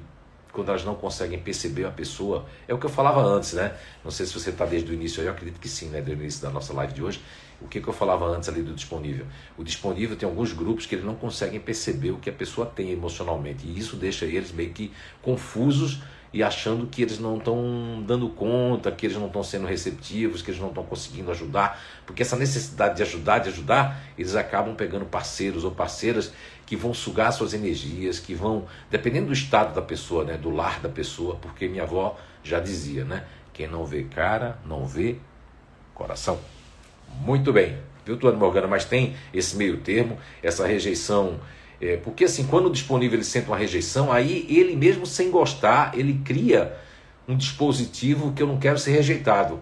[0.52, 3.76] quando elas não conseguem perceber a pessoa, é o que eu falava antes, né?
[4.04, 6.00] Não sei se você está desde o início, eu acredito que sim, né?
[6.00, 7.22] Desde o início da nossa live de hoje.
[7.60, 9.26] O que, que eu falava antes ali do disponível?
[9.58, 12.92] O disponível tem alguns grupos que eles não conseguem perceber o que a pessoa tem
[12.92, 14.92] emocionalmente, e isso deixa eles meio que
[15.22, 16.02] confusos
[16.34, 20.50] e achando que eles não estão dando conta, que eles não estão sendo receptivos, que
[20.50, 25.06] eles não estão conseguindo ajudar, porque essa necessidade de ajudar, de ajudar, eles acabam pegando
[25.06, 26.34] parceiros ou parceiras
[26.66, 30.80] que vão sugar suas energias, que vão, dependendo do estado da pessoa, né, do lar
[30.80, 35.18] da pessoa, porque minha avó já dizia, né, quem não vê cara, não vê
[35.94, 36.40] coração.
[37.22, 38.68] Muito bem, viu, Tuane Morgana?
[38.68, 41.40] Mas tem esse meio termo, essa rejeição
[41.84, 45.92] é, porque assim, quando o disponível ele sente uma rejeição, aí ele mesmo sem gostar,
[45.98, 46.78] ele cria
[47.28, 49.60] um dispositivo que eu não quero ser rejeitado.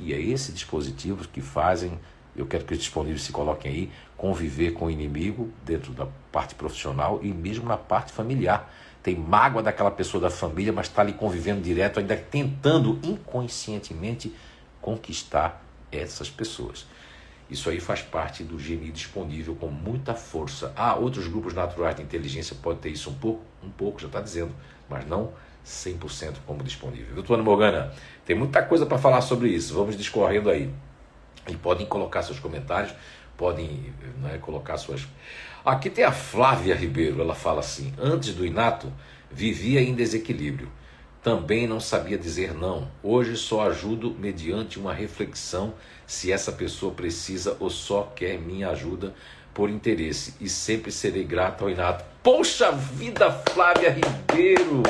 [0.00, 1.98] E é esse dispositivo que fazem,
[2.34, 6.54] eu quero que os disponíveis se coloquem aí, conviver com o inimigo dentro da parte
[6.54, 8.72] profissional e mesmo na parte familiar.
[9.02, 14.34] Tem mágoa daquela pessoa da família, mas está ali convivendo direto, ainda tentando inconscientemente
[14.80, 16.86] conquistar essas pessoas.
[17.50, 20.72] Isso aí faz parte do gene disponível com muita força.
[20.76, 24.20] Ah, outros grupos naturais de inteligência podem ter isso um pouco, um pouco, já está
[24.20, 24.54] dizendo,
[24.88, 25.32] mas não
[25.64, 27.22] 100% como disponível.
[27.22, 27.92] Tuano Morgana?
[28.24, 29.74] Tem muita coisa para falar sobre isso.
[29.74, 30.70] Vamos discorrendo aí.
[31.48, 32.94] E podem colocar seus comentários,
[33.36, 35.06] podem né, colocar suas.
[35.64, 38.92] Aqui tem a Flávia Ribeiro, ela fala assim: antes do inato,
[39.30, 40.70] vivia em desequilíbrio.
[41.22, 42.88] Também não sabia dizer não.
[43.02, 45.74] Hoje só ajudo mediante uma reflexão
[46.06, 49.14] se essa pessoa precisa ou só quer minha ajuda
[49.52, 50.34] por interesse.
[50.40, 52.04] E sempre serei grato ao Inato.
[52.22, 54.82] Poxa vida, Flávia Ribeiro!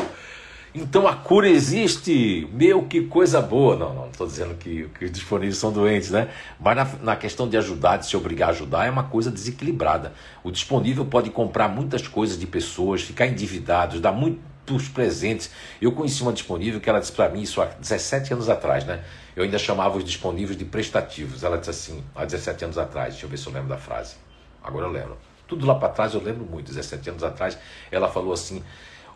[0.74, 3.74] Então a cura existe, meu que coisa boa.
[3.76, 6.28] Não, não estou dizendo que, que os disponíveis são doentes, né?
[6.60, 10.12] Mas na, na, questão de ajudar, de se obrigar a ajudar, é uma coisa desequilibrada.
[10.44, 14.38] O disponível pode comprar muitas coisas de pessoas, ficar endividado, dar muito
[14.72, 15.50] dos presentes.
[15.81, 19.02] Eu conheci uma disponível que ela disse para mim isso há 17 anos atrás, né?
[19.35, 21.44] Eu ainda chamava os disponíveis de prestativos.
[21.44, 24.16] Ela disse assim, há 17 anos atrás, deixa eu ver se eu lembro da frase.
[24.62, 25.16] Agora eu lembro.
[25.46, 27.57] tudo lá para trás, eu lembro muito, 17 anos atrás,
[27.90, 28.62] ela falou assim: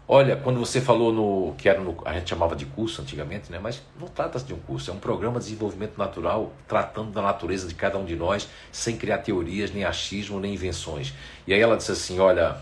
[0.08, 3.58] Olha, quando você falou no que era no, a gente chamava de curso antigamente, né?
[3.62, 7.68] Mas não trata-se de um curso, é um programa de desenvolvimento natural tratando da natureza
[7.68, 11.14] de cada um de nós, sem criar teorias, nem achismo, nem invenções.
[11.46, 12.56] E aí ela disse assim: Olha,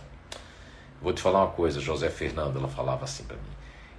[1.02, 3.42] vou te falar uma coisa, José Fernando, ela falava assim para mim.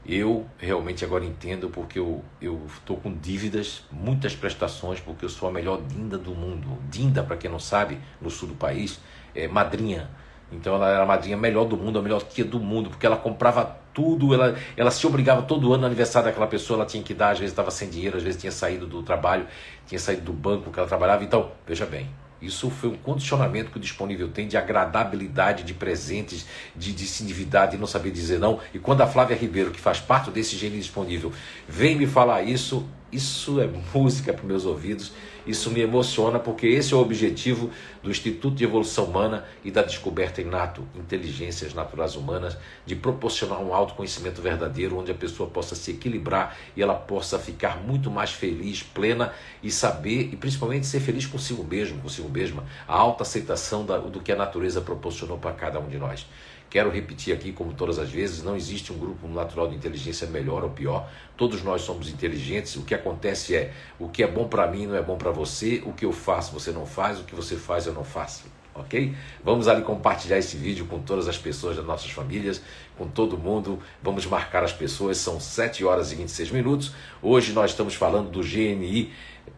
[0.06, 5.52] Eu realmente agora entendo porque eu estou com dívidas, muitas prestações, porque eu sou a
[5.52, 6.78] melhor Dinda do mundo.
[6.90, 9.00] Dinda, para quem não sabe, no sul do país,
[9.36, 10.10] é madrinha
[10.52, 13.16] então ela era a madrinha melhor do mundo, a melhor tia do mundo, porque ela
[13.16, 17.14] comprava tudo, ela, ela se obrigava todo ano no aniversário daquela pessoa, ela tinha que
[17.14, 19.48] dar, às vezes estava sem dinheiro, às vezes tinha saído do trabalho,
[19.88, 21.24] tinha saído do banco que ela trabalhava.
[21.24, 22.10] Então, veja bem,
[22.42, 27.24] isso foi um condicionamento que o disponível tem de agradabilidade de presentes, de, de se
[27.24, 28.60] endividar, de não saber dizer não.
[28.74, 31.32] E quando a Flávia Ribeiro, que faz parte desse gênio disponível,
[31.68, 35.12] vem me falar isso, isso é música para meus ouvidos,
[35.46, 37.70] isso me emociona porque esse é o objetivo
[38.02, 43.74] do Instituto de Evolução Humana e da descoberta inato, inteligências naturais humanas, de proporcionar um
[43.74, 48.84] autoconhecimento verdadeiro onde a pessoa possa se equilibrar e ela possa ficar muito mais feliz,
[48.84, 54.32] plena e saber e principalmente ser feliz consigo mesmo, consigo mesma, a autoaceitação do que
[54.32, 56.26] a natureza proporcionou para cada um de nós.
[56.72, 60.64] Quero repetir aqui, como todas as vezes, não existe um grupo natural de inteligência melhor
[60.64, 61.12] ou pior.
[61.36, 62.78] Todos nós somos inteligentes.
[62.78, 65.84] O que acontece é, o que é bom para mim não é bom para você,
[65.86, 68.46] o que eu faço você não faz, o que você faz eu não faço.
[68.74, 69.14] Ok?
[69.44, 72.62] Vamos ali compartilhar esse vídeo com todas as pessoas das nossas famílias,
[72.98, 73.78] com todo mundo.
[74.02, 76.96] Vamos marcar as pessoas, são 7 horas e 26 minutos.
[77.22, 79.12] Hoje nós estamos falando do GNI.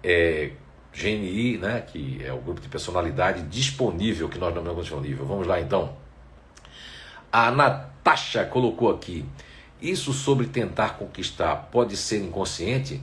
[0.03, 0.49] É,
[0.91, 5.27] GNI, né, que é o grupo de personalidade disponível que nós nomeamos disponível.
[5.27, 6.01] Vamos lá então.
[7.33, 9.25] A Natasha colocou aqui:
[9.81, 13.01] isso sobre tentar conquistar pode ser inconsciente?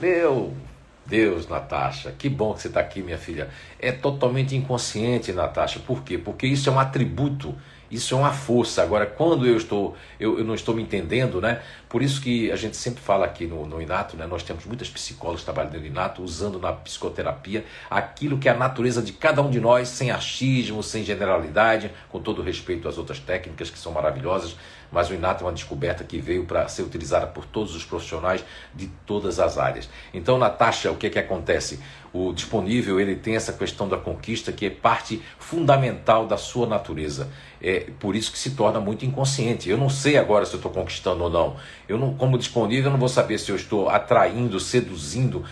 [0.00, 0.56] Meu
[1.04, 3.50] Deus, Natasha, que bom que você está aqui, minha filha.
[3.78, 5.78] É totalmente inconsciente, Natasha.
[5.78, 6.16] Por quê?
[6.16, 7.54] Porque isso é um atributo
[7.90, 8.82] isso é uma força.
[8.82, 11.60] Agora, quando eu estou, eu, eu, não estou me entendendo, né?
[11.88, 14.26] Por isso que a gente sempre fala aqui no, no Inato, né?
[14.26, 19.02] Nós temos muitas psicólogas trabalhando no Inato, usando na psicoterapia aquilo que é a natureza
[19.02, 23.70] de cada um de nós, sem achismo, sem generalidade, com todo respeito às outras técnicas
[23.70, 24.56] que são maravilhosas,
[24.90, 28.44] mas o Inato é uma descoberta que veio para ser utilizada por todos os profissionais
[28.74, 29.88] de todas as áreas.
[30.12, 31.80] Então, Natasha, o que é que acontece?
[32.12, 37.28] O disponível ele tem essa questão da conquista que é parte fundamental da sua natureza.
[37.62, 39.70] É por isso que se torna muito inconsciente.
[39.70, 41.56] Eu não sei agora se eu estou conquistando ou não.
[41.88, 45.44] Eu não, como disponível, eu não vou saber se eu estou atraindo, seduzindo.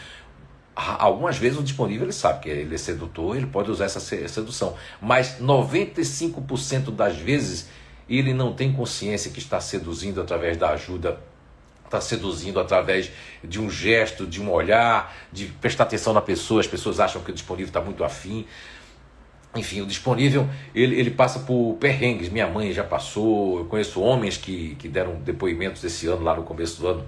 [0.74, 4.76] Algumas vezes o disponível ele sabe que ele é sedutor, ele pode usar essa sedução,
[5.02, 7.68] mas 95% das vezes
[8.08, 11.20] ele não tem consciência que está seduzindo através da ajuda,
[11.84, 13.10] está seduzindo através
[13.42, 16.60] de um gesto, de um olhar, de prestar atenção na pessoa.
[16.60, 18.46] As pessoas acham que o disponível está muito afim.
[19.54, 22.28] Enfim, o disponível ele, ele passa por perrengues.
[22.28, 23.58] Minha mãe já passou.
[23.58, 27.06] Eu conheço homens que, que deram depoimentos esse ano, lá no começo do ano,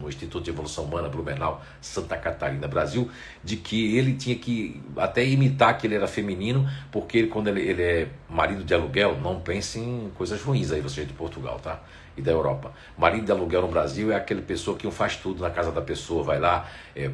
[0.00, 3.10] no Instituto de Evolução Humana Blumenau, Santa Catarina, Brasil,
[3.42, 7.62] de que ele tinha que até imitar que ele era feminino, porque ele, quando ele,
[7.62, 11.58] ele é marido de aluguel, não pense em coisas ruins aí, você é de Portugal,
[11.60, 11.80] tá?
[12.16, 12.72] E da Europa.
[12.96, 16.22] Marido de aluguel no Brasil é aquele pessoa que faz tudo na casa da pessoa,
[16.22, 17.10] vai lá, é,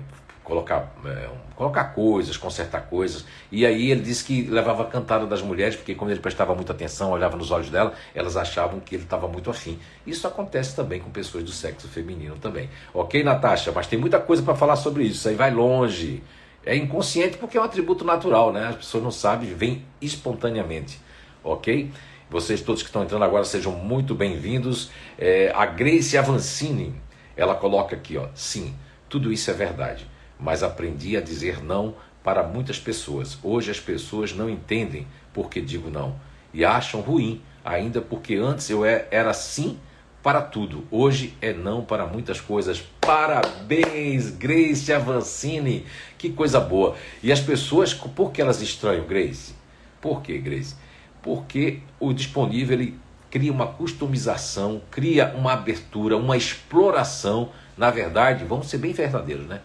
[0.53, 3.25] colocar, é, colocar coisas, consertar coisas.
[3.51, 6.73] E aí ele disse que levava a cantada das mulheres, porque quando ele prestava muita
[6.73, 9.79] atenção, olhava nos olhos dela, elas achavam que ele estava muito afim.
[10.07, 12.69] Isso acontece também com pessoas do sexo feminino também.
[12.93, 13.73] Ok, Natasha?
[13.75, 15.17] Mas tem muita coisa para falar sobre isso.
[15.17, 16.23] Isso aí vai longe.
[16.67, 18.69] É inconsciente porque é um atributo natural, né?
[18.69, 21.01] As pessoas não sabem, vem espontaneamente.
[21.43, 21.91] Ok?
[22.29, 24.91] Vocês todos que estão entrando agora sejam muito bem-vindos.
[25.19, 26.95] É, a Grace Avancini,
[27.37, 28.75] ela coloca aqui, ó, sim,
[29.09, 30.12] tudo isso é verdade
[30.43, 33.39] mas aprendi a dizer não para muitas pessoas.
[33.43, 36.17] Hoje as pessoas não entendem porque digo não
[36.53, 39.79] e acham ruim, ainda porque antes eu é, era sim
[40.23, 40.87] para tudo.
[40.91, 42.83] Hoje é não para muitas coisas.
[43.01, 45.85] Parabéns, Grace Avancini.
[46.17, 46.97] Que coisa boa.
[47.23, 49.55] E as pessoas, por que elas estranham, Grace?
[50.01, 50.77] Por que, Grace?
[51.23, 52.99] Porque o disponível ele
[53.31, 57.51] cria uma customização, cria uma abertura, uma exploração.
[57.77, 59.61] Na verdade, vamos ser bem verdadeiros, né?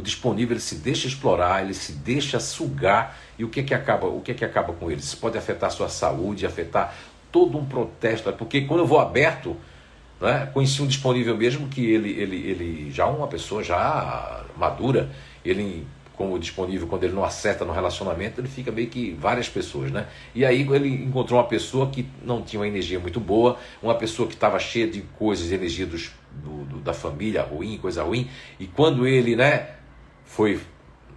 [0.00, 3.74] O disponível ele se deixa explorar, ele se deixa sugar e o que é que
[3.74, 4.98] acaba, o que é que acaba com ele?
[4.98, 6.94] Isso pode afetar sua saúde, afetar
[7.30, 9.54] todo um protesto, porque quando eu vou aberto,
[10.18, 15.10] né, conheci um disponível mesmo que ele, ele, ele já uma pessoa já madura,
[15.44, 15.86] ele
[16.16, 20.06] como disponível quando ele não acerta no relacionamento, ele fica meio que várias pessoas, né?
[20.34, 24.28] E aí ele encontrou uma pessoa que não tinha uma energia muito boa, uma pessoa
[24.28, 28.66] que estava cheia de coisas, energia dos, do, do, da família ruim, coisa ruim, e
[28.66, 29.79] quando ele, né,
[30.40, 30.58] foi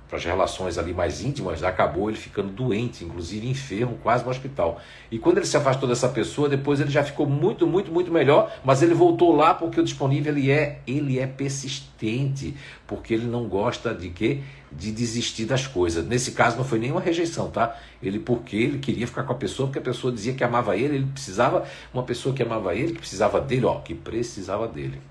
[0.09, 4.81] para as relações ali mais íntimas, acabou ele ficando doente, inclusive enfermo, quase no hospital.
[5.09, 8.53] E quando ele se afastou dessa pessoa, depois ele já ficou muito, muito, muito melhor,
[8.65, 12.53] mas ele voltou lá porque o disponível ele é, ele é persistente,
[12.85, 14.41] porque ele não gosta de quê?
[14.69, 16.05] De desistir das coisas.
[16.05, 17.75] Nesse caso não foi nenhuma rejeição, tá?
[18.01, 20.97] Ele porque ele queria ficar com a pessoa, porque a pessoa dizia que amava ele,
[20.97, 25.01] ele precisava uma pessoa que amava ele, que precisava dele, ó, que precisava dele.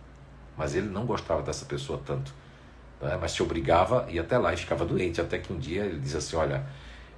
[0.57, 2.42] Mas ele não gostava dessa pessoa tanto
[3.03, 3.19] né?
[3.21, 5.21] mas se obrigava e até lá e ficava doente.
[5.21, 6.65] Até que um dia ele diz assim: Olha,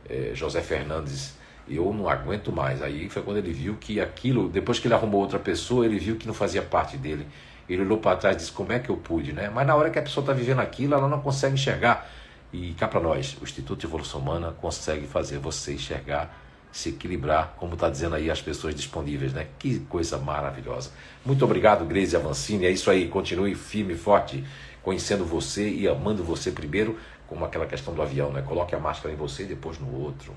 [0.08, 1.34] é, José Fernandes,
[1.68, 2.82] eu não aguento mais.
[2.82, 6.16] Aí foi quando ele viu que aquilo, depois que ele arrumou outra pessoa, ele viu
[6.16, 7.26] que não fazia parte dele.
[7.68, 9.32] Ele olhou para trás e disse: Como é que eu pude?
[9.32, 9.50] Né?
[9.52, 12.10] Mas na hora que a pessoa está vivendo aquilo, ela não consegue enxergar.
[12.52, 16.38] E cá para nós, o Instituto de Evolução Humana consegue fazer você enxergar,
[16.70, 19.48] se equilibrar, como está dizendo aí as pessoas disponíveis, né?
[19.58, 20.92] Que coisa maravilhosa.
[21.26, 22.66] Muito obrigado, Grace Avancini.
[22.66, 24.44] É isso aí, continue firme e forte
[24.84, 28.42] conhecendo você e amando você primeiro, como aquela questão do avião, né?
[28.42, 30.34] Coloque a máscara em você e depois no outro.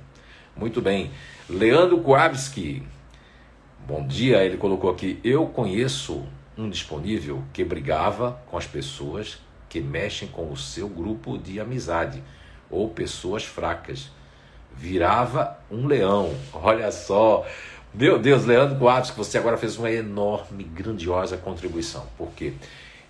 [0.55, 1.11] Muito bem.
[1.49, 2.81] Leandro Kowalski.
[3.85, 6.25] Bom dia, ele colocou aqui: Eu conheço
[6.57, 9.37] um disponível que brigava com as pessoas
[9.69, 12.23] que mexem com o seu grupo de amizade
[12.69, 14.09] ou pessoas fracas.
[14.73, 16.33] Virava um leão.
[16.53, 17.45] Olha só.
[17.93, 22.05] Meu Deus, Leandro Kowalski, você agora fez uma enorme, grandiosa contribuição.
[22.17, 22.53] Por quê?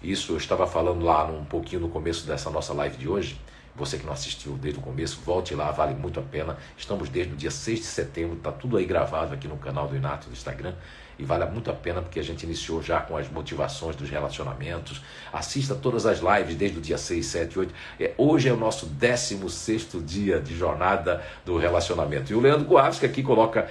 [0.02, 3.40] Isso eu estava falando lá um pouquinho no começo dessa nossa live de hoje.
[3.76, 6.58] Você que não assistiu desde o começo, volte lá, vale muito a pena.
[6.76, 9.96] Estamos desde o dia 6 de setembro, está tudo aí gravado aqui no canal do
[9.96, 10.74] Inato do Instagram.
[11.20, 15.02] E vale muito a pena porque a gente iniciou já com as motivações dos relacionamentos.
[15.32, 17.74] Assista todas as lives desde o dia 6, 7, 8.
[18.00, 22.32] É, hoje é o nosso 16 dia de jornada do relacionamento.
[22.32, 22.68] E o Leandro
[23.00, 23.68] que aqui coloca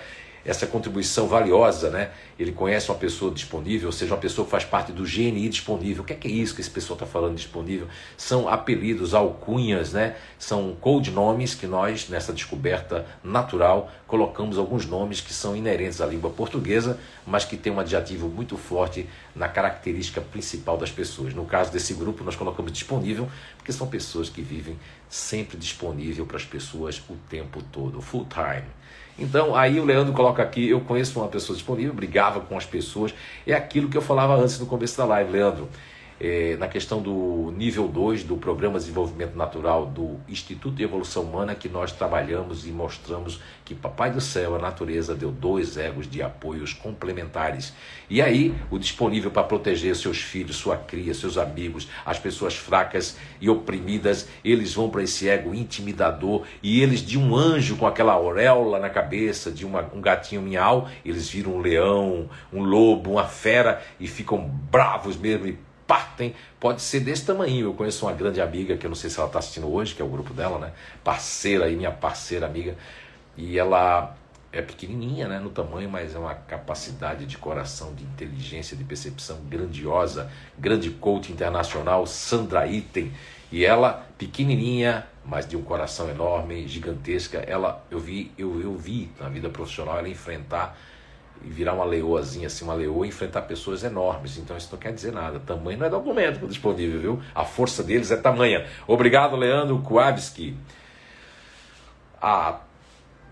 [0.46, 2.10] essa contribuição valiosa, né?
[2.38, 6.04] Ele conhece uma pessoa disponível, ou seja, uma pessoa que faz parte do GNI disponível.
[6.04, 7.88] O que é, que é isso que esse pessoal está falando disponível?
[8.16, 10.16] São apelidos, alcunhas, né?
[10.38, 16.30] São codinomes que nós, nessa descoberta natural, colocamos alguns nomes que são inerentes à língua
[16.30, 21.34] portuguesa, mas que tem um adjetivo muito forte na característica principal das pessoas.
[21.34, 24.78] No caso desse grupo, nós colocamos disponível, porque são pessoas que vivem
[25.08, 28.66] sempre disponível para as pessoas o tempo todo, full time.
[29.18, 33.14] Então, aí o Leandro coloca aqui: eu conheço uma pessoa disponível, brigava com as pessoas.
[33.46, 35.68] É aquilo que eu falava antes no começo da live, Leandro
[36.20, 41.24] é, na questão do nível 2 do Programa de Desenvolvimento Natural do Instituto de Evolução
[41.24, 46.08] Humana, que nós trabalhamos e mostramos que Papai do Céu, a natureza, deu dois egos
[46.08, 47.72] de apoios complementares.
[48.08, 53.16] E aí, o disponível para proteger seus filhos, sua cria, seus amigos, as pessoas fracas
[53.40, 58.12] e oprimidas, eles vão para esse ego intimidador e eles, de um anjo com aquela
[58.12, 63.24] auréola na cabeça, de uma, um gatinho miau, eles viram um leão, um lobo, uma
[63.24, 64.38] fera e ficam
[64.70, 67.66] bravos mesmo e partem, pode ser desse tamanho.
[67.66, 70.02] Eu conheço uma grande amiga, que eu não sei se ela está assistindo hoje, que
[70.02, 70.72] é o grupo dela, né?
[71.04, 72.76] Parceira aí, minha parceira amiga.
[73.36, 74.16] E ela
[74.52, 79.38] é pequenininha né, no tamanho, mas é uma capacidade de coração, de inteligência, de percepção
[79.48, 80.30] grandiosa.
[80.58, 83.12] Grande coach internacional, Sandra Item.
[83.52, 89.10] E ela, pequenininha, mas de um coração enorme, gigantesca, ela, eu vi, eu, eu vi
[89.20, 90.76] na vida profissional ela enfrentar
[91.44, 94.38] e virar uma leoazinha, assim, uma leoa e enfrentar pessoas enormes.
[94.38, 95.38] Então isso não quer dizer nada.
[95.40, 97.22] Tamanho não é documento disponível, viu?
[97.34, 98.66] A força deles é tamanha.
[98.86, 100.56] Obrigado, Leandro Kowalski.
[102.20, 102.60] Ah,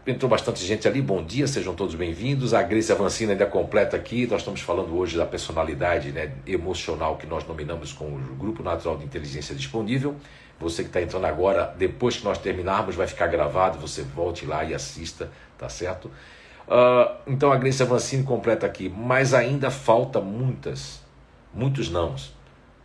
[0.06, 1.00] entrou bastante gente ali.
[1.00, 2.52] Bom dia, sejam todos bem-vindos.
[2.52, 4.26] A Grace Avancina ainda completa aqui.
[4.26, 8.98] Nós estamos falando hoje da personalidade né, emocional que nós nominamos com o Grupo Natural
[8.98, 10.16] de Inteligência Disponível.
[10.60, 13.78] Você que está entrando agora, depois que nós terminarmos, vai ficar gravado.
[13.78, 16.10] Você volte lá e assista, tá certo?
[16.66, 21.00] Uh, então a Grace Avancini completa aqui, mas ainda falta muitas,
[21.52, 22.34] muitos nãos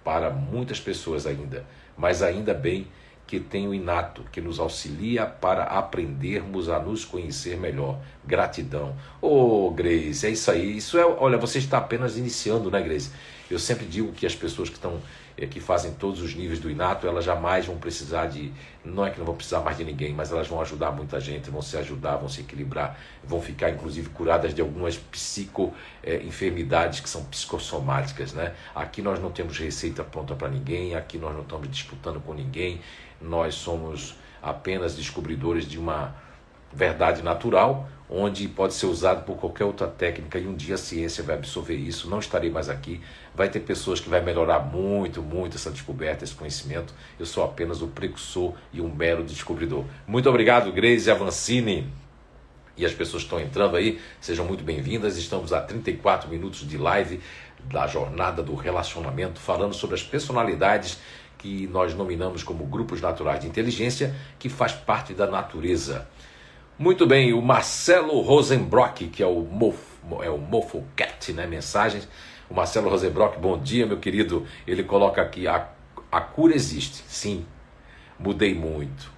[0.04, 1.65] para muitas pessoas ainda,
[1.98, 2.88] mas ainda bem
[3.30, 8.00] que tem o inato que nos auxilia para aprendermos a nos conhecer melhor.
[8.26, 8.96] Gratidão.
[9.22, 10.78] Ô, oh, Grace, é isso aí.
[10.78, 13.12] Isso é, olha, você está apenas iniciando, né, Grace?
[13.50, 15.00] Eu sempre digo que as pessoas que estão
[15.39, 18.52] é, que fazem todos os níveis do inato, elas jamais vão precisar de.
[18.84, 21.49] Não é que não vão precisar mais de ninguém, mas elas vão ajudar muita gente,
[21.49, 25.73] vão se ajudar, vão se equilibrar, vão ficar inclusive curadas de algumas psico
[26.04, 28.34] é, que são psicossomáticas.
[28.34, 28.54] Né?
[28.75, 32.82] Aqui nós não temos receita pronta para ninguém, aqui nós não estamos disputando com ninguém,
[33.21, 36.15] nós somos apenas descobridores de uma
[36.71, 41.24] verdade natural, onde pode ser usado por qualquer outra técnica e um dia a ciência
[41.24, 42.10] vai absorver isso.
[42.10, 42.99] Não estarei mais aqui.
[43.36, 46.93] Vai ter pessoas que vai melhorar muito, muito essa descoberta, esse conhecimento.
[47.20, 49.86] Eu sou apenas o precursor e um mero descobridor.
[50.07, 51.88] Muito obrigado, Grace Avancini.
[52.76, 55.18] E as pessoas que estão entrando aí, sejam muito bem-vindas.
[55.18, 57.20] Estamos a 34 minutos de live
[57.66, 60.97] da jornada do relacionamento, falando sobre as personalidades
[61.38, 66.07] que nós nominamos como grupos naturais de inteligência, que faz parte da natureza.
[66.80, 71.45] Muito bem, o Marcelo Rosenbrock, que é o Mofo, é o Mofo Cat, né?
[71.45, 72.07] Mensagens.
[72.49, 74.47] O Marcelo Rosenbrock, bom dia, meu querido.
[74.65, 75.67] Ele coloca aqui: a,
[76.09, 77.45] a cura existe, sim.
[78.17, 79.11] Mudei muito.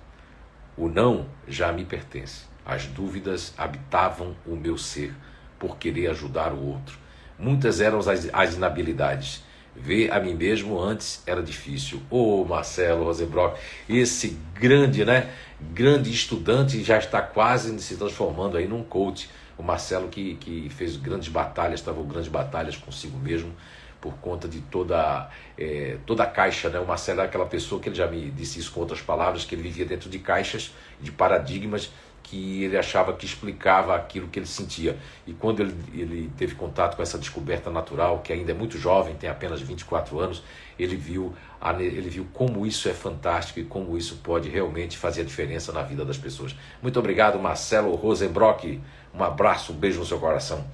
[0.75, 2.45] O não já me pertence.
[2.65, 5.13] As dúvidas habitavam o meu ser
[5.59, 6.97] por querer ajudar o outro.
[7.37, 9.43] Muitas eram as, as inabilidades.
[9.75, 12.01] Ver a mim mesmo antes era difícil.
[12.09, 15.29] Ô oh, Marcelo Rosenbrock, esse grande, né?
[15.59, 19.29] Grande estudante já está quase se transformando aí num coach.
[19.57, 23.53] O Marcelo que, que fez grandes batalhas, travou grandes batalhas consigo mesmo
[24.01, 26.69] por conta de toda, é, toda a caixa.
[26.69, 26.79] Né?
[26.79, 29.53] O Marcelo é aquela pessoa que ele já me disse isso com outras palavras, que
[29.53, 31.91] ele vivia dentro de caixas, de paradigmas
[32.23, 34.97] que ele achava que explicava aquilo que ele sentia.
[35.25, 39.15] E quando ele, ele teve contato com essa descoberta natural, que ainda é muito jovem,
[39.15, 40.43] tem apenas 24 anos,
[40.79, 41.33] ele viu,
[41.79, 45.81] ele viu como isso é fantástico e como isso pode realmente fazer a diferença na
[45.81, 46.55] vida das pessoas.
[46.81, 48.79] Muito obrigado, Marcelo Rosenbrock.
[49.13, 50.65] Um abraço, um beijo no seu coração.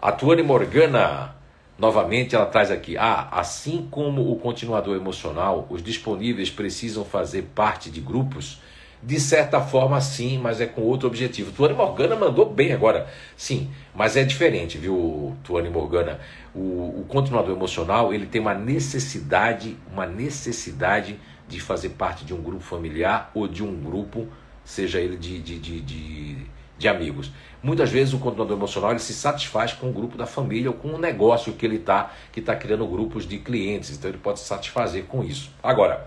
[0.00, 1.34] A Tuane Morgana,
[1.78, 7.90] novamente, ela traz aqui: ah, assim como o continuador emocional, os disponíveis precisam fazer parte
[7.90, 8.60] de grupos
[9.02, 11.50] de certa forma, sim, mas é com outro objetivo.
[11.50, 13.08] Tuane Morgana mandou bem agora.
[13.36, 16.20] Sim, mas é diferente, viu, Tuane Morgana?
[16.54, 22.40] O, o continuador emocional, ele tem uma necessidade, uma necessidade de fazer parte de um
[22.40, 24.28] grupo familiar ou de um grupo,
[24.64, 26.36] seja ele de, de, de, de,
[26.78, 27.32] de amigos.
[27.60, 30.88] Muitas vezes o continuador emocional ele se satisfaz com o grupo da família ou com
[30.88, 33.90] o negócio que ele está, que está criando grupos de clientes.
[33.90, 35.50] Então ele pode se satisfazer com isso.
[35.60, 36.06] Agora,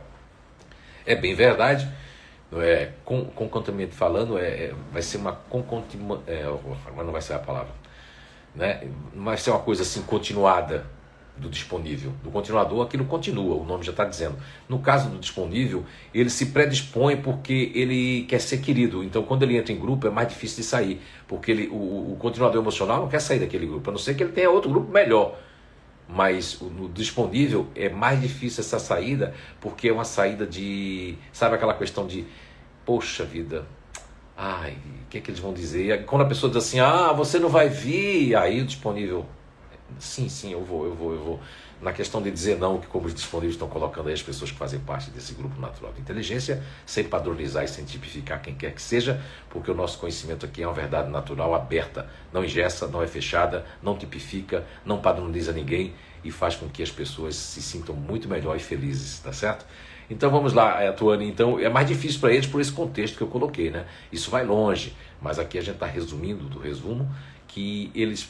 [1.06, 1.88] é bem verdade
[2.62, 7.40] é com, concomitantemente falando é, é, vai ser uma concomitant, é, não vai ser a
[7.40, 7.74] palavra
[8.54, 10.86] né vai ser uma coisa assim continuada
[11.38, 14.38] do disponível do continuador aquilo continua o nome já está dizendo
[14.70, 15.84] no caso do disponível
[16.14, 20.10] ele se predispõe porque ele quer ser querido então quando ele entra em grupo é
[20.10, 23.90] mais difícil de sair porque ele o, o continuador emocional não quer sair daquele grupo
[23.90, 25.38] a não ser que ele tenha outro grupo melhor
[26.08, 31.16] mas no disponível é mais difícil essa saída, porque é uma saída de.
[31.34, 32.26] Sabe aquela questão de.
[32.86, 33.66] Poxa vida,
[34.38, 36.06] ai, o que é que eles vão dizer?
[36.06, 39.26] Quando a pessoa diz assim, ah, você não vai vir, aí o disponível.
[40.00, 41.40] Sim, sim, eu vou, eu vou, eu vou
[41.82, 44.58] na questão de dizer não, que como os disponíveis estão colocando aí as pessoas que
[44.58, 48.82] fazem parte desse grupo natural de inteligência, sem padronizar e sem tipificar quem quer que
[48.82, 53.08] seja, porque o nosso conhecimento aqui é uma verdade natural aberta, não ingessa, não é
[53.08, 58.28] fechada, não tipifica, não padroniza ninguém e faz com que as pessoas se sintam muito
[58.28, 59.66] melhor e felizes, tá certo?
[60.10, 61.28] Então vamos lá, Tuane.
[61.28, 63.86] Então é mais difícil para eles por esse contexto que eu coloquei, né?
[64.12, 67.10] Isso vai longe, mas aqui a gente está resumindo do resumo
[67.48, 68.30] que eles,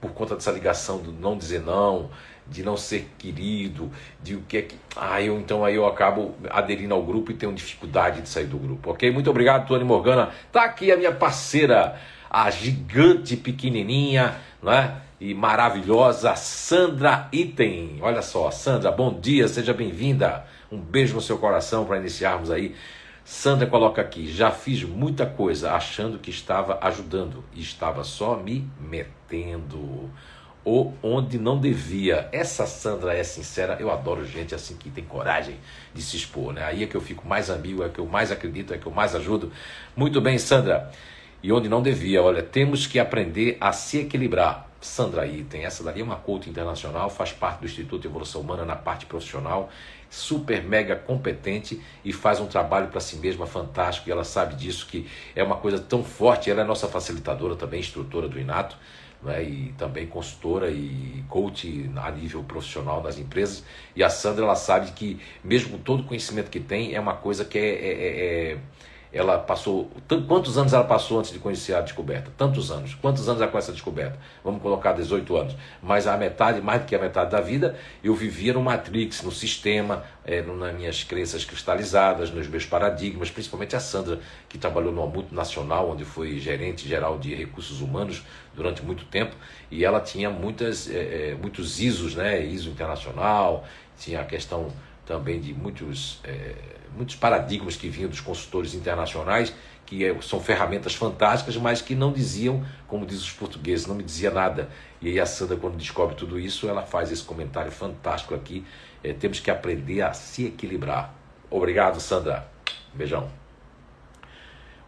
[0.00, 2.10] por conta dessa ligação do não dizer não,
[2.48, 3.90] de não ser querido,
[4.22, 4.76] de o que é que.
[4.94, 8.58] Ah, eu então aí eu acabo aderindo ao grupo e tenho dificuldade de sair do
[8.58, 9.10] grupo, ok?
[9.10, 10.30] Muito obrigado, Tony Morgana.
[10.52, 11.98] Tá aqui a minha parceira,
[12.30, 14.94] a gigante pequenininha, não é?
[15.18, 17.98] E maravilhosa Sandra Item.
[18.02, 20.44] Olha só, Sandra, bom dia, seja bem-vinda.
[20.70, 22.74] Um beijo no seu coração para iniciarmos aí.
[23.24, 28.68] Sandra coloca aqui: já fiz muita coisa achando que estava ajudando e estava só me
[28.80, 30.10] metendo
[30.66, 32.28] ou onde não devia.
[32.32, 35.56] Essa Sandra é sincera, eu adoro gente assim que tem coragem
[35.94, 36.64] de se expor, né?
[36.64, 38.92] Aí é que eu fico mais amigo, é que eu mais acredito, é que eu
[38.92, 39.52] mais ajudo.
[39.96, 40.90] Muito bem, Sandra.
[41.40, 44.68] E onde não devia, olha, temos que aprender a se equilibrar.
[44.80, 48.40] Sandra aí tem essa daí é uma coach internacional, faz parte do Instituto de Evolução
[48.40, 49.70] Humana na parte profissional,
[50.08, 54.08] super mega competente e faz um trabalho para si mesma fantástico.
[54.08, 56.50] E ela sabe disso que é uma coisa tão forte.
[56.50, 58.76] Ela é nossa facilitadora também, instrutora do Inato
[59.22, 63.64] né, e também consultora e coach a nível profissional nas empresas.
[63.94, 67.14] E a Sandra ela sabe que, mesmo com todo o conhecimento que tem, é uma
[67.14, 68.58] coisa que é, é, é, é
[69.16, 69.90] ela passou.
[70.28, 72.30] Quantos anos ela passou antes de conhecer a descoberta?
[72.36, 72.94] Tantos anos.
[72.94, 74.18] Quantos anos ela com essa descoberta?
[74.44, 75.56] Vamos colocar 18 anos.
[75.82, 79.32] Mas a metade, mais do que a metade da vida, eu vivia no Matrix, no
[79.32, 85.06] sistema, é, nas minhas crenças cristalizadas, nos meus paradigmas, principalmente a Sandra, que trabalhou numa
[85.06, 88.22] multinacional, onde foi gerente geral de recursos humanos
[88.54, 89.34] durante muito tempo,
[89.70, 92.44] e ela tinha muitas, é, é muitos ISOs, né?
[92.44, 93.64] ISO internacional,
[93.98, 94.68] tinha a questão
[95.06, 96.20] também de muitos.
[96.24, 101.94] É, muitos paradigmas que vinham dos consultores internacionais, que é, são ferramentas fantásticas, mas que
[101.94, 104.68] não diziam, como diz os portugueses, não me dizia nada.
[105.00, 108.64] E aí a Sandra, quando descobre tudo isso, ela faz esse comentário fantástico aqui.
[109.04, 111.14] É, temos que aprender a se equilibrar.
[111.50, 112.48] Obrigado, Sandra.
[112.92, 113.30] Beijão.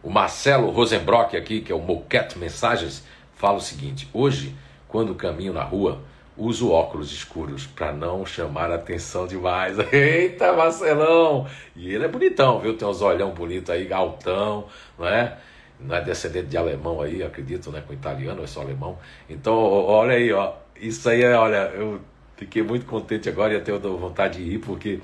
[0.01, 3.03] O Marcelo Rosenbrock aqui, que é o Moquete Mensagens,
[3.35, 4.55] fala o seguinte: hoje,
[4.87, 6.01] quando caminho na rua,
[6.39, 9.77] uso óculos escuros para não chamar atenção demais.
[9.91, 11.45] Eita, Marcelão!
[11.75, 12.75] E ele é bonitão, viu?
[12.77, 14.65] Tem uns olhão bonito aí, altão,
[14.97, 15.37] não é?
[15.79, 17.83] Não é descendente de alemão aí, acredito, né?
[17.85, 18.97] Com italiano, é só alemão.
[19.29, 20.53] Então, olha aí, ó.
[20.75, 21.99] Isso aí é, olha, eu
[22.37, 24.99] fiquei muito contente agora e até eu dou vontade de ir, porque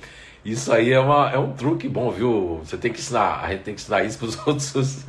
[0.45, 2.59] isso aí é, uma, é um truque bom, viu?
[2.63, 5.05] Você tem que ensinar, a gente tem que ensinar isso para os outros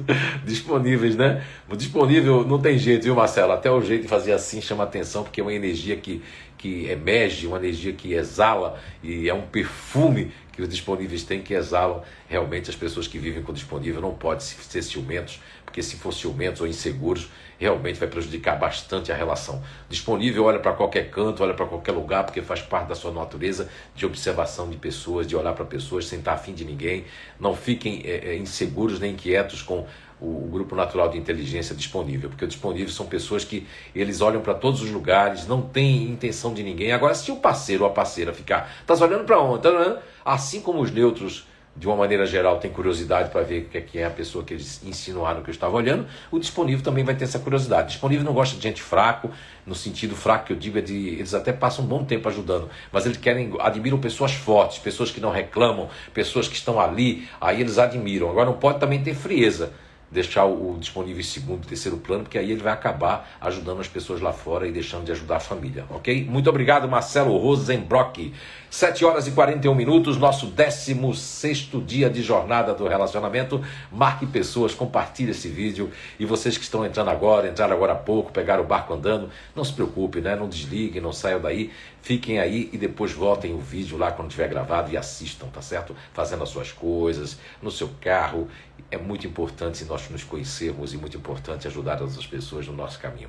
[0.46, 1.44] disponíveis, né?
[1.68, 3.52] O disponível não tem jeito, viu, Marcelo?
[3.52, 6.22] Até o jeito de fazer assim chama atenção, porque é uma energia que,
[6.56, 11.52] que emerge, uma energia que exala e é um perfume que os disponíveis têm que
[11.52, 14.00] exalam realmente as pessoas que vivem com disponível.
[14.00, 15.38] Não pode ser ciumentos,
[15.76, 19.62] porque se for ciumentos ou inseguros, realmente vai prejudicar bastante a relação.
[19.90, 23.68] Disponível, olha para qualquer canto, olha para qualquer lugar, porque faz parte da sua natureza
[23.94, 27.04] de observação de pessoas, de olhar para pessoas sem estar afim de ninguém.
[27.38, 29.86] Não fiquem é, é, inseguros nem inquietos com
[30.18, 34.54] o, grupo natural de inteligência disponível, porque o disponível são pessoas que eles olham para
[34.54, 36.90] todos os lugares, não tem intenção de ninguém.
[36.90, 39.62] Agora, se o parceiro ou a parceira ficar, estás olhando para onde?
[39.62, 39.98] Tá olhando?
[40.24, 41.46] Assim como os neutros
[41.76, 44.54] de uma maneira geral, tem curiosidade para ver o que é, é a pessoa que
[44.54, 47.84] eles insinuaram que eu estava olhando, o disponível também vai ter essa curiosidade.
[47.84, 49.30] O disponível não gosta de gente fraco,
[49.66, 51.08] no sentido fraco que eu digo é de.
[51.08, 55.20] Eles até passam um bom tempo ajudando, mas eles querem, admiram pessoas fortes, pessoas que
[55.20, 58.30] não reclamam, pessoas que estão ali, aí eles admiram.
[58.30, 59.72] Agora não pode também ter frieza
[60.10, 64.20] deixar o disponível em segundo, terceiro plano, porque aí ele vai acabar ajudando as pessoas
[64.20, 66.24] lá fora e deixando de ajudar a família, ok?
[66.24, 68.32] Muito obrigado, Marcelo Rosenbrock.
[68.70, 73.64] 7 horas e 41 minutos, nosso 16 dia de jornada do relacionamento.
[73.90, 75.90] Marque pessoas, compartilhe esse vídeo.
[76.18, 79.64] E vocês que estão entrando agora, entraram agora há pouco, pegaram o barco andando, não
[79.64, 80.36] se preocupe, né?
[80.36, 81.70] Não desliguem, não saiam daí.
[82.02, 85.96] Fiquem aí e depois voltem o vídeo lá quando tiver gravado e assistam, tá certo?
[86.12, 88.48] Fazendo as suas coisas, no seu carro.
[88.90, 93.28] É muito importante nós nos conhecermos e muito importante ajudar as pessoas no nosso caminho.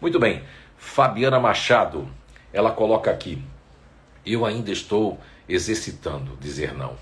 [0.00, 0.42] Muito bem,
[0.76, 2.08] Fabiana Machado,
[2.52, 3.42] ela coloca aqui.
[4.24, 6.96] Eu ainda estou exercitando dizer não,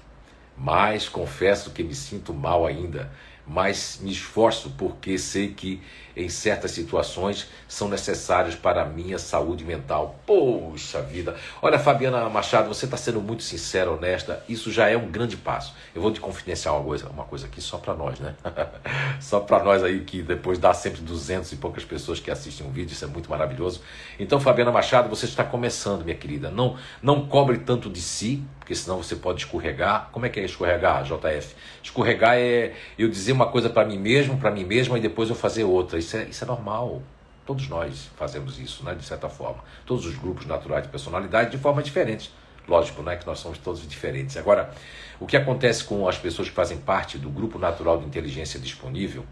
[0.56, 3.10] mas confesso que me sinto mal ainda,
[3.46, 5.82] mas me esforço porque sei que
[6.16, 10.18] em certas situações são necessários para a minha saúde mental.
[10.26, 11.34] Poxa vida!
[11.60, 14.42] Olha, Fabiana Machado, você está sendo muito sincera, honesta.
[14.48, 15.74] Isso já é um grande passo.
[15.94, 18.34] Eu vou te confidenciar uma coisa, uma coisa aqui só para nós, né?
[19.20, 22.70] só para nós aí que depois dá sempre 200 e poucas pessoas que assistem um
[22.70, 23.80] vídeo, isso é muito maravilhoso.
[24.18, 26.50] Então, Fabiana Machado, você está começando, minha querida.
[26.50, 30.08] Não, não cobre tanto de si, porque senão você pode escorregar.
[30.12, 31.54] Como é que é escorregar, JF?
[31.82, 35.34] Escorregar é eu dizer uma coisa para mim mesmo, para mim mesma e depois eu
[35.34, 35.98] fazer outra.
[36.04, 37.02] Isso é, isso é normal.
[37.46, 39.62] Todos nós fazemos isso, né, de certa forma.
[39.84, 42.30] Todos os grupos naturais de personalidade de forma diferente.
[42.66, 44.36] Lógico, né, que nós somos todos diferentes.
[44.36, 44.72] Agora,
[45.20, 49.24] o que acontece com as pessoas que fazem parte do grupo natural de inteligência disponível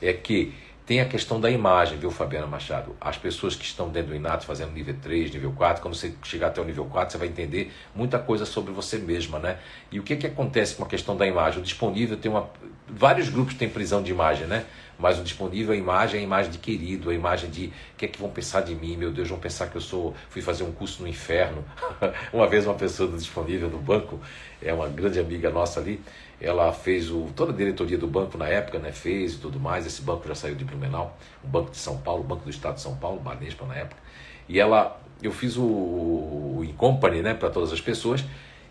[0.00, 0.52] é que
[0.84, 2.96] tem a questão da imagem, viu, Fabiana Machado?
[3.00, 6.48] As pessoas que estão dentro do Inato fazendo nível 3, nível 4, quando você chegar
[6.48, 9.58] até o nível 4, você vai entender muita coisa sobre você mesma, né?
[9.92, 11.60] E o que, que acontece com a questão da imagem?
[11.60, 12.50] O disponível tem uma.
[12.88, 14.64] Vários grupos têm prisão de imagem, né?
[15.02, 18.04] Mas o disponível, a imagem é a imagem de querido, a imagem de o que
[18.04, 20.62] é que vão pensar de mim, meu Deus, vão pensar que eu sou fui fazer
[20.62, 21.64] um curso no inferno.
[22.32, 24.20] uma vez uma pessoa do disponível no banco,
[24.62, 26.00] é uma grande amiga nossa ali,
[26.40, 29.84] ela fez o, toda a diretoria do banco na época, né, fez e tudo mais.
[29.84, 32.76] Esse banco já saiu de Blumenau, o Banco de São Paulo, o Banco do Estado
[32.76, 34.00] de São Paulo, Banespa na época.
[34.48, 38.24] E ela, eu fiz o, o company, né, para todas as pessoas.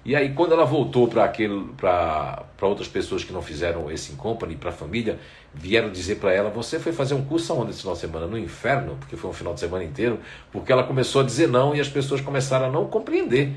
[0.04, 4.74] E aí quando ela voltou para outras pessoas que não fizeram esse company, para a
[4.74, 5.20] família,
[5.54, 8.26] vieram dizer para ela: você foi fazer um curso aonde esse final de semana?
[8.26, 10.20] No inferno, porque foi um final de semana inteiro,
[10.52, 13.54] porque ela começou a dizer não e as pessoas começaram a não compreender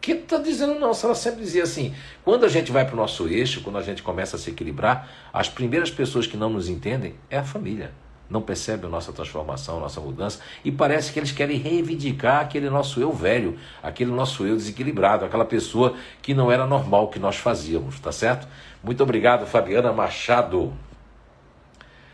[0.00, 0.94] que está dizendo não?
[0.94, 3.82] Se ela sempre dizia assim, quando a gente vai para o nosso eixo, quando a
[3.82, 7.92] gente começa a se equilibrar, as primeiras pessoas que não nos entendem é a família.
[8.28, 12.68] Não percebem a nossa transformação, a nossa mudança, e parece que eles querem reivindicar aquele
[12.68, 17.36] nosso eu velho, aquele nosso eu desequilibrado, aquela pessoa que não era normal que nós
[17.36, 18.46] fazíamos, tá certo?
[18.82, 20.72] Muito obrigado, Fabiana Machado.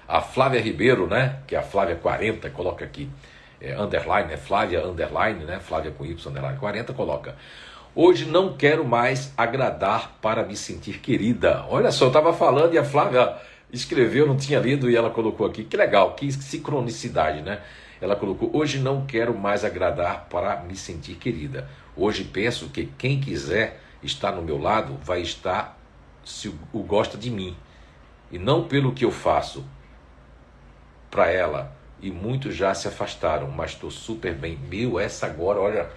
[0.06, 1.40] A Flávia Ribeiro, né?
[1.46, 3.08] Que é a Flávia 40, coloca aqui.
[3.60, 5.58] É, underline, é Flávia underline, né?
[5.58, 7.34] Flávia com Y underline 40, coloca.
[7.94, 11.64] Hoje não quero mais agradar para me sentir querida.
[11.68, 13.36] Olha só, eu estava falando e a Flávia
[13.76, 15.64] escreveu, não tinha lido e ela colocou aqui.
[15.64, 17.60] Que legal, que sincronicidade, né?
[18.00, 21.68] Ela colocou: Hoje não quero mais agradar para me sentir querida.
[21.96, 25.78] Hoje penso que quem quiser estar no meu lado vai estar
[26.24, 27.56] se o gosta de mim
[28.30, 29.64] e não pelo que eu faço
[31.10, 31.74] para ela.
[32.02, 34.58] E muitos já se afastaram, mas estou super bem.
[34.68, 35.88] Meu, essa agora, olha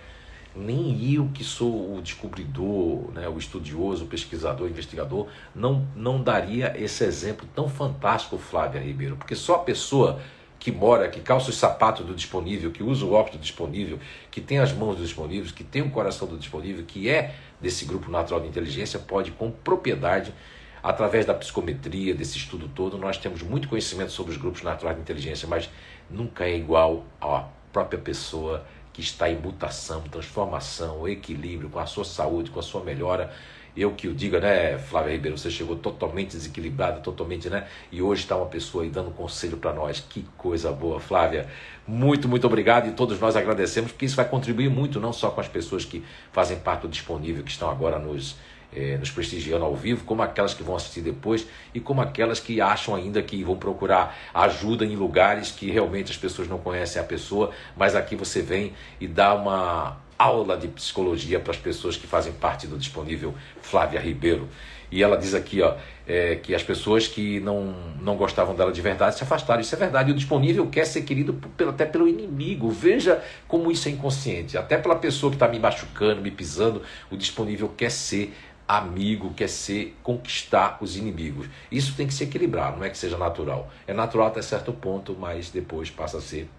[0.58, 6.22] nem eu que sou o descobridor, né, o estudioso, o pesquisador, o investigador, não, não
[6.22, 10.20] daria esse exemplo tão fantástico, Flávia Ribeiro, porque só a pessoa
[10.60, 14.00] que mora, que calça os sapatos do disponível, que usa o óculos do disponível,
[14.32, 17.86] que tem as mãos do disponível, que tem o coração do disponível, que é desse
[17.86, 20.34] grupo natural de inteligência, pode com propriedade,
[20.82, 25.02] através da psicometria, desse estudo todo, nós temos muito conhecimento sobre os grupos naturais de
[25.02, 25.70] inteligência, mas
[26.10, 28.66] nunca é igual à própria pessoa
[28.98, 33.32] que está em mutação, transformação, equilíbrio com a sua saúde, com a sua melhora
[33.78, 37.68] eu que o diga, né, Flávia Ribeiro, você chegou totalmente desequilibrada, totalmente, né?
[37.92, 40.04] E hoje está uma pessoa aí dando conselho para nós.
[40.10, 41.48] Que coisa boa, Flávia.
[41.88, 45.40] Muito, muito obrigado e todos nós agradecemos, porque isso vai contribuir muito, não só com
[45.40, 48.36] as pessoas que fazem parte do disponível, que estão agora nos,
[48.74, 52.60] eh, nos prestigiando ao vivo, como aquelas que vão assistir depois e como aquelas que
[52.60, 57.06] acham ainda que vão procurar ajuda em lugares que realmente as pessoas não conhecem a
[57.06, 62.08] pessoa, mas aqui você vem e dá uma aula de psicologia para as pessoas que
[62.08, 64.50] fazem parte do disponível Flávia Ribeiro.
[64.90, 65.76] E ela diz aqui ó,
[66.08, 69.60] é, que as pessoas que não, não gostavam dela de verdade se afastaram.
[69.60, 70.10] Isso é verdade.
[70.10, 71.38] E o disponível quer ser querido
[71.68, 72.70] até pelo inimigo.
[72.70, 74.58] Veja como isso é inconsciente.
[74.58, 78.34] Até pela pessoa que está me machucando, me pisando, o disponível quer ser
[78.68, 81.48] amigo, quer ser conquistar os inimigos.
[81.72, 83.72] Isso tem que se equilibrar, não é que seja natural.
[83.88, 86.50] É natural até certo ponto, mas depois passa a ser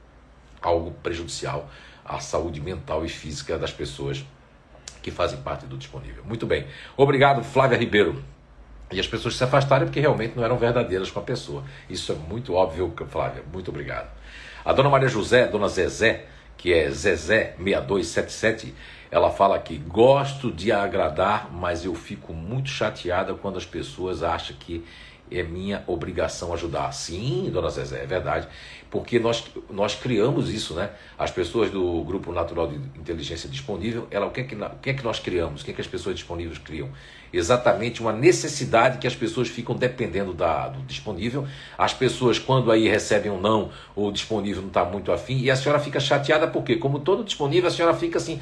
[0.62, 1.68] algo prejudicial
[2.09, 4.24] a saúde mental e física das pessoas
[5.02, 6.24] que fazem parte do disponível.
[6.24, 6.66] Muito bem.
[6.96, 8.24] Obrigado, Flávia Ribeiro.
[8.90, 11.62] E as pessoas se afastaram porque realmente não eram verdadeiras com a pessoa.
[11.90, 13.42] Isso é muito óbvio, Flávia.
[13.52, 14.09] Muito obrigado.
[14.64, 16.24] A dona Maria José, dona Zezé,
[16.56, 18.72] que é Zezé6277,
[19.11, 24.56] ela fala aqui: gosto de agradar, mas eu fico muito chateada quando as pessoas acham
[24.59, 24.84] que
[25.30, 26.90] é minha obrigação ajudar.
[26.92, 28.48] Sim, dona Zezé, é verdade
[28.90, 30.90] porque nós, nós criamos isso, né?
[31.18, 34.90] As pessoas do Grupo Natural de Inteligência Disponível, ela, o, que é que, o que
[34.90, 35.61] é que nós criamos?
[35.61, 36.88] O que é que as pessoas disponíveis criam?
[37.30, 41.46] Exatamente uma necessidade que as pessoas ficam dependendo da, do disponível.
[41.76, 45.50] As pessoas, quando aí recebem um não, ou o disponível não está muito afim, e
[45.50, 48.40] a senhora fica chateada, porque, como todo disponível, a senhora fica assim.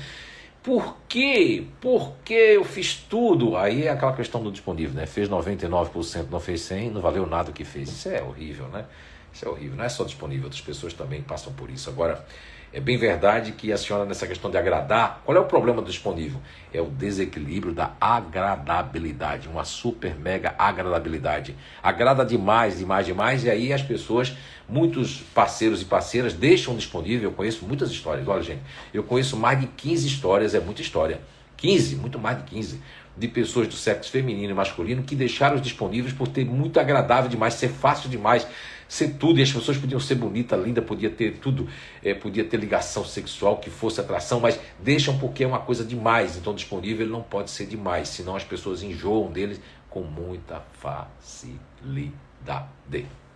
[0.66, 1.64] Por quê?
[1.80, 3.56] Por que eu fiz tudo?
[3.56, 5.06] Aí é aquela questão do disponível, né?
[5.06, 7.88] Fez 99%, não fez 100%, não valeu nada o que fez.
[7.88, 8.84] Isso é horrível, né?
[9.32, 9.76] Isso é horrível.
[9.76, 11.88] Não é só disponível, outras pessoas também passam por isso.
[11.88, 12.26] Agora,
[12.72, 16.40] é bem verdade que a senhora, nessa questão de agradar, qual é o problema disponível?
[16.72, 21.56] É o desequilíbrio da agradabilidade, uma super mega agradabilidade.
[21.82, 24.36] Agrada demais, demais, demais, e aí as pessoas,
[24.68, 27.30] muitos parceiros e parceiras deixam disponível.
[27.30, 28.26] Eu conheço muitas histórias.
[28.28, 28.62] Olha, gente,
[28.92, 31.20] eu conheço mais de 15 histórias, é muita história.
[31.56, 32.80] 15, muito mais de 15,
[33.16, 37.30] de pessoas do sexo feminino e masculino que deixaram os disponíveis por ter muito agradável
[37.30, 38.46] demais, ser fácil demais
[38.88, 41.68] ser tudo, e as pessoas podiam ser bonita, linda, podia ter tudo,
[42.02, 46.36] é, podia ter ligação sexual, que fosse atração, mas deixam porque é uma coisa demais,
[46.36, 49.60] então disponível ele não pode ser demais, senão as pessoas enjoam dele
[49.90, 52.06] com muita facilidade.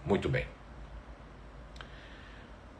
[0.04, 0.59] Muito bem.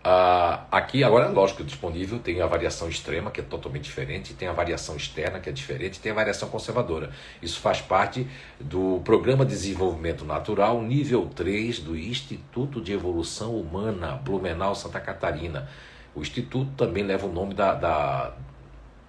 [0.03, 4.53] Ah, aqui, agora, lógico, disponível tem a variação extrema, que é totalmente diferente, tem a
[4.53, 7.11] variação externa, que é diferente, tem a variação conservadora.
[7.43, 8.27] Isso faz parte
[8.59, 15.69] do Programa de Desenvolvimento Natural, nível 3 do Instituto de Evolução Humana, Blumenau, Santa Catarina.
[16.15, 18.33] O Instituto também leva o nome da, da,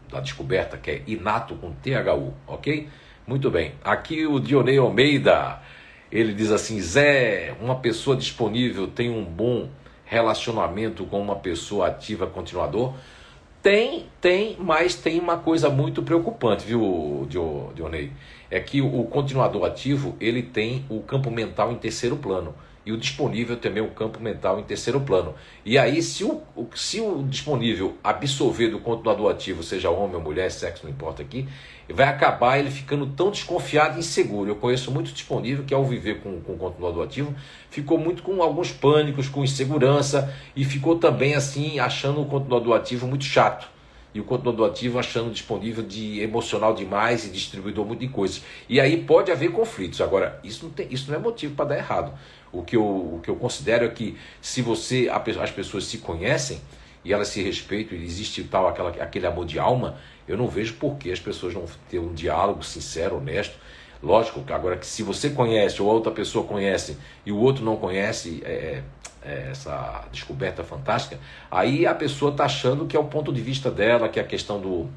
[0.10, 2.90] da descoberta, que é Inato com THU, ok?
[3.26, 3.76] Muito bem.
[3.82, 5.62] Aqui o Dionei Almeida,
[6.12, 9.70] ele diz assim: Zé, uma pessoa disponível tem um bom
[10.12, 12.94] relacionamento com uma pessoa ativa continuador?
[13.64, 17.26] Tem, tem, mas tem uma coisa muito preocupante, viu,
[17.74, 18.12] Dionei?
[18.50, 22.54] É que o continuador ativo, ele tem o campo mental em terceiro plano
[22.86, 25.34] e o disponível também o campo mental em terceiro plano.
[25.64, 26.42] E aí, se o,
[26.76, 31.48] se o disponível absorver do continuador ativo, seja homem ou mulher, sexo, não importa aqui,
[31.92, 34.50] vai acabar ele ficando tão desconfiado e inseguro.
[34.50, 37.36] Eu conheço muito disponível que, ao viver com, com o continuador ativo,
[37.70, 43.08] ficou muito com alguns pânicos, com insegurança e ficou também assim, achando o continuador ativo
[43.08, 43.70] muito chato
[44.14, 48.44] e o continuador ativo achando disponível de emocional demais e distribuidor muito de coisas.
[48.68, 50.02] E aí pode haver conflitos.
[50.02, 52.14] Agora, isso não, tem, isso não é motivo para dar errado.
[52.52, 56.60] O que, eu, o que eu considero é que se você as pessoas se conhecem
[57.04, 59.98] e elas se respeitam e existe tal aquela, aquele amor de alma,
[60.32, 63.56] eu não vejo por que as pessoas não ter um diálogo sincero, honesto.
[64.02, 68.42] Lógico agora que se você conhece ou outra pessoa conhece e o outro não conhece,
[68.44, 68.82] é,
[69.22, 71.20] é, essa descoberta fantástica,
[71.52, 74.26] aí a pessoa está achando que é o ponto de vista dela, que é a
[74.26, 74.90] questão do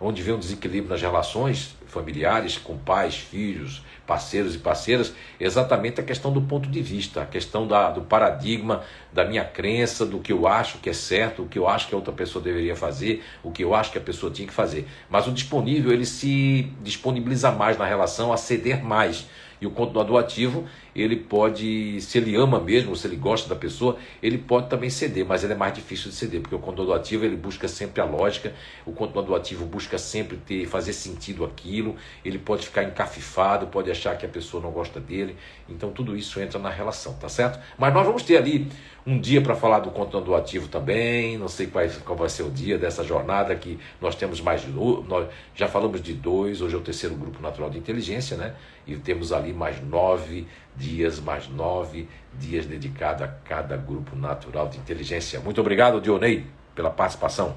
[0.00, 6.02] onde vem um desequilíbrio nas relações familiares, com pais, filhos, parceiros e parceiras, exatamente a
[6.02, 8.82] questão do ponto de vista, a questão da, do paradigma,
[9.12, 11.94] da minha crença, do que eu acho que é certo, o que eu acho que
[11.94, 14.88] a outra pessoa deveria fazer, o que eu acho que a pessoa tinha que fazer.
[15.08, 19.28] Mas o disponível, ele se disponibiliza mais na relação a ceder mais
[19.60, 20.64] E o continuador ativo,
[20.94, 25.24] ele pode, se ele ama mesmo, se ele gosta da pessoa, ele pode também ceder,
[25.24, 28.04] mas ele é mais difícil de ceder, porque o continuador ativo ele busca sempre a
[28.04, 33.90] lógica, o continuador ativo busca sempre ter, fazer sentido aquilo, ele pode ficar encafifado, pode
[33.90, 35.36] achar que a pessoa não gosta dele,
[35.68, 37.58] então tudo isso entra na relação, tá certo?
[37.78, 38.68] Mas nós vamos ter ali
[39.06, 42.50] um dia para falar do continuador ativo também, não sei qual, qual vai ser o
[42.50, 44.60] dia dessa jornada que nós temos mais
[45.08, 48.54] nós já falamos de dois, hoje é o terceiro grupo natural de inteligência, né?
[48.86, 50.46] E temos ali mais nove
[50.76, 52.08] dias, mais nove
[52.38, 55.40] dias dedicados a cada grupo natural de inteligência.
[55.40, 57.56] Muito obrigado, Dionei, pela participação.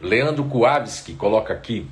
[0.00, 1.88] Leandro Kuavski coloca aqui: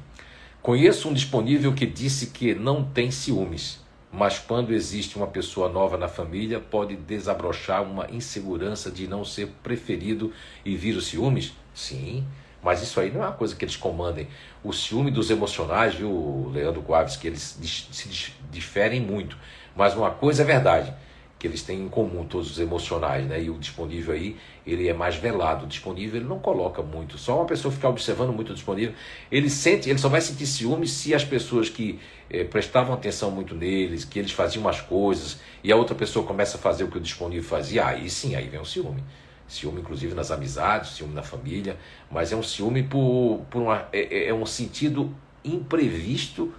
[0.61, 3.81] Conheço um disponível que disse que não tem ciúmes,
[4.13, 9.49] mas quando existe uma pessoa nova na família, pode desabrochar uma insegurança de não ser
[9.63, 10.33] preferido
[10.65, 11.53] e vir os ciúmes?
[11.75, 12.27] Sim,
[12.63, 14.27] mas isso aí não é uma coisa que eles comandem.
[14.63, 19.37] O ciúme dos emocionais, viu, Leandro Guaves, que eles se diferem muito.
[19.77, 20.93] Mas uma coisa é verdade,
[21.39, 23.43] que eles têm em comum todos os emocionais, né?
[23.43, 25.64] E o disponível aí, ele é mais velado.
[25.64, 27.18] O disponível ele não coloca muito.
[27.18, 28.95] Só uma pessoa ficar observando muito o disponível,
[29.31, 31.99] ele sente, ele só vai sentir ciúme se as pessoas que
[32.31, 36.57] eh, prestavam atenção muito neles, que eles faziam as coisas, e a outra pessoa começa
[36.57, 39.03] a fazer o que o disponível fazia, aí sim, aí vem o ciúme
[39.47, 41.77] ciúme inclusive nas amizades, ciúme na família,
[42.11, 45.14] mas é um ciúme por, por uma, é, é, é um sentido
[45.45, 46.53] imprevisto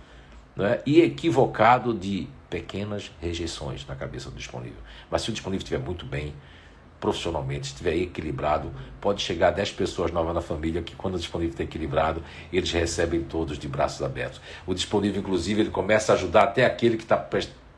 [0.56, 4.80] né, e equivocado de pequenas rejeições na cabeça do disponível.
[5.10, 6.34] Mas se o disponível estiver muito bem,
[7.00, 11.52] profissionalmente, estiver equilibrado, pode chegar a 10 pessoas novas na família que quando o disponível
[11.52, 14.42] está equilibrado, eles recebem todos de braços abertos.
[14.66, 17.18] O disponível, inclusive, ele começa a ajudar até aquele que está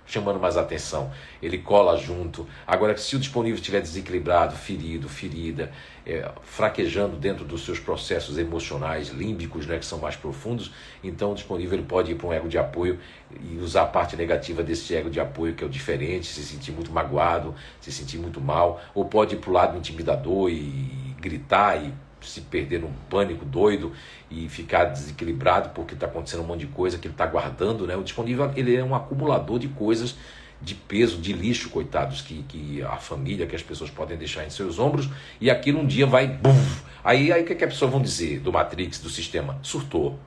[0.08, 2.47] chamando mais atenção, ele cola junto.
[2.66, 5.72] Agora, se o disponível estiver desequilibrado, ferido, ferida,
[6.05, 10.72] é, fraquejando dentro dos seus processos emocionais, límbicos, né, que são mais profundos,
[11.03, 12.97] então o disponível ele pode ir para um ego de apoio
[13.41, 16.72] e usar a parte negativa desse ego de apoio, que é o diferente, se sentir
[16.72, 21.84] muito magoado, se sentir muito mal, ou pode ir para o lado intimidador e gritar
[21.84, 21.93] e
[22.28, 23.93] se perder num pânico doido
[24.30, 27.95] e ficar desequilibrado porque está acontecendo um monte de coisa que ele está guardando, né?
[27.95, 30.15] O disponível ele é um acumulador de coisas
[30.61, 34.49] de peso, de lixo, coitados, que, que a família, que as pessoas podem deixar em
[34.49, 35.09] seus ombros,
[35.39, 36.28] e aquilo um dia vai.
[36.28, 39.59] Buf, aí aí o que, que as pessoas vão dizer do Matrix, do sistema?
[39.61, 40.19] Surtou.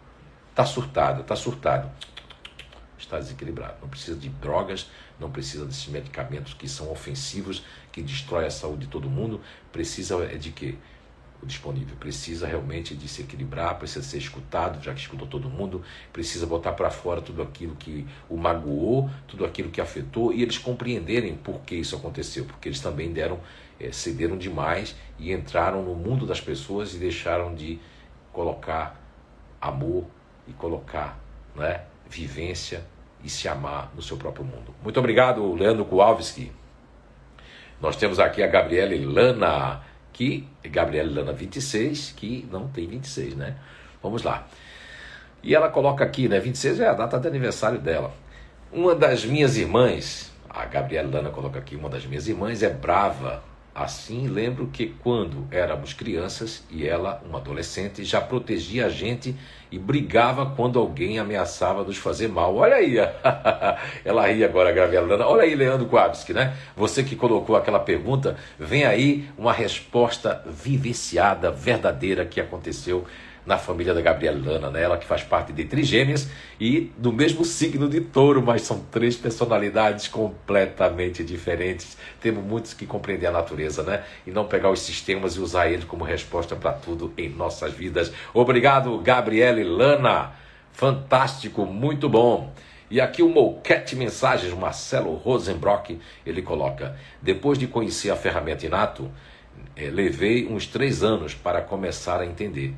[0.50, 1.90] Está surtado, está surtado.
[2.98, 3.76] Está desequilibrado.
[3.80, 4.88] Não precisa de drogas,
[5.18, 9.40] não precisa desses medicamentos que são ofensivos, que destrói a saúde de todo mundo.
[9.72, 10.76] Precisa é de quê?
[11.42, 11.96] O disponível.
[11.98, 15.82] Precisa realmente de se equilibrar, precisa ser escutado, já que escutou todo mundo,
[16.12, 20.58] precisa botar para fora tudo aquilo que o magoou, tudo aquilo que afetou e eles
[20.58, 23.40] compreenderem por que isso aconteceu, porque eles também deram,
[23.78, 27.78] é, cederam demais e entraram no mundo das pessoas e deixaram de
[28.32, 29.00] colocar
[29.60, 30.04] amor
[30.46, 31.18] e colocar
[31.54, 32.84] né, vivência
[33.22, 34.74] e se amar no seu próprio mundo.
[34.82, 36.52] Muito obrigado, Leandro Kowalski.
[37.80, 39.82] Nós temos aqui a Gabriela Lana
[40.12, 43.56] que Gabriela Lana 26, que não tem 26, né?
[44.02, 44.46] Vamos lá.
[45.42, 46.38] E ela coloca aqui, né?
[46.38, 48.12] 26 é a data de aniversário dela.
[48.72, 53.42] Uma das minhas irmãs, a Gabriela Lana coloca aqui, uma das minhas irmãs é brava.
[53.74, 59.34] Assim, lembro que quando éramos crianças e ela, uma adolescente, já protegia a gente
[59.70, 62.56] e brigava quando alguém ameaçava nos fazer mal.
[62.56, 62.96] Olha aí,
[64.04, 65.24] ela ri agora, Gravielana.
[65.24, 66.56] Olha aí, Leandro Quabski, né?
[66.76, 73.06] Você que colocou aquela pergunta, vem aí uma resposta vivenciada, verdadeira que aconteceu
[73.44, 74.82] na família da Gabriela Lana, né?
[74.82, 76.28] ela que faz parte de Trigêmeas
[76.60, 81.96] e do mesmo signo de touro, mas são três personalidades completamente diferentes.
[82.20, 84.04] Temos muitos que compreender a natureza, né?
[84.26, 88.12] E não pegar os sistemas e usar eles como resposta para tudo em nossas vidas.
[88.34, 90.32] Obrigado, Gabriela Lana.
[90.72, 92.52] Fantástico, muito bom.
[92.90, 99.10] E aqui o Mouquete Mensagens, Marcelo Rosenbrock, ele coloca: depois de conhecer a ferramenta Inato,
[99.76, 102.74] eh, levei uns três anos para começar a entender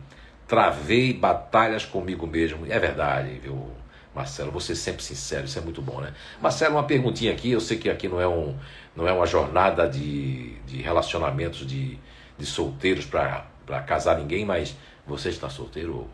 [0.52, 2.70] travei batalhas comigo mesmo.
[2.70, 3.70] É verdade, viu,
[4.14, 4.50] Marcelo?
[4.50, 6.12] Você sempre sincero, isso é muito bom, né?
[6.42, 7.52] Marcelo, uma perguntinha aqui.
[7.52, 8.54] Eu sei que aqui não é, um,
[8.94, 11.98] não é uma jornada de, de relacionamentos de,
[12.36, 13.46] de solteiros para
[13.86, 14.76] casar ninguém, mas
[15.06, 16.06] você está solteiro,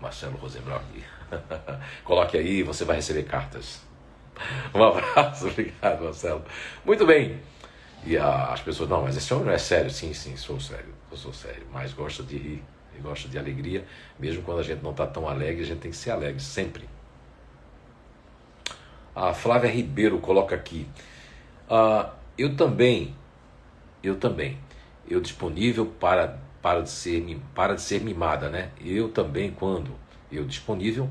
[0.00, 0.82] Marcelo Rosenbrock?
[2.02, 3.82] Coloque aí, você vai receber cartas.
[4.74, 6.42] Um abraço, obrigado, Marcelo.
[6.82, 7.42] Muito bem.
[8.06, 9.90] E as pessoas, não, mas esse homem não é sério.
[9.90, 10.94] Sim, sim, sou sério.
[11.10, 13.84] Eu sou sério, mas gosto de rir e gosta de alegria,
[14.18, 16.88] mesmo quando a gente não está tão alegre, a gente tem que ser alegre sempre.
[19.14, 20.86] A Flávia Ribeiro coloca aqui.
[21.70, 23.14] Uh, eu também,
[24.02, 24.58] eu também,
[25.08, 28.70] eu disponível para, para, de ser, para de ser mimada, né?
[28.84, 29.90] Eu também, quando
[30.30, 31.08] eu disponível,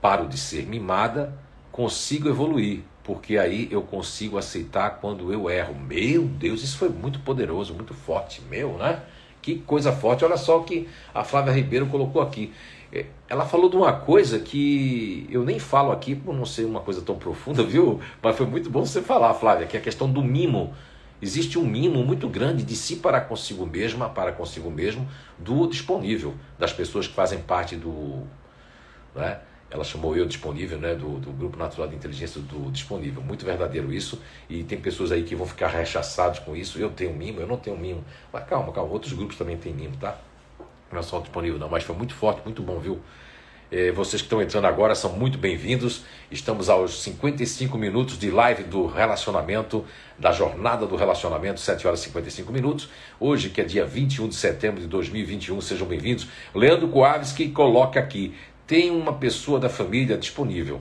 [0.00, 1.36] paro de ser mimada
[1.76, 5.74] consigo evoluir, porque aí eu consigo aceitar quando eu erro.
[5.74, 9.02] Meu Deus, isso foi muito poderoso, muito forte, meu, né?
[9.46, 10.24] Que coisa forte.
[10.24, 12.52] Olha só o que a Flávia Ribeiro colocou aqui.
[12.92, 16.80] É, ela falou de uma coisa que eu nem falo aqui por não ser uma
[16.80, 18.00] coisa tão profunda, viu?
[18.20, 20.74] Mas foi muito bom você falar, Flávia, que é a questão do mimo.
[21.22, 26.34] Existe um mimo muito grande de si para consigo mesma, para consigo mesmo, do disponível,
[26.58, 28.24] das pessoas que fazem parte do.
[29.14, 29.38] Né?
[29.70, 30.94] Ela chamou eu disponível, né?
[30.94, 33.20] Do, do Grupo Natural de Inteligência do Disponível.
[33.22, 34.20] Muito verdadeiro isso.
[34.48, 36.78] E tem pessoas aí que vão ficar rechaçados com isso.
[36.78, 38.04] Eu tenho mimo, eu não tenho mimo.
[38.32, 38.92] Mas calma, calma.
[38.92, 40.18] Outros grupos também têm mimo, tá?
[40.90, 41.68] Não é só disponível, não.
[41.68, 43.00] Mas foi muito forte, muito bom, viu?
[43.70, 46.04] É, vocês que estão entrando agora são muito bem-vindos.
[46.30, 49.84] Estamos aos 55 minutos de live do relacionamento,
[50.16, 52.88] da jornada do relacionamento, 7 horas e 55 minutos.
[53.18, 56.28] Hoje, que é dia 21 de setembro de 2021, sejam bem-vindos.
[56.54, 58.32] Leandro Coaves que coloca aqui:
[58.66, 60.80] tem uma pessoa da família disponível.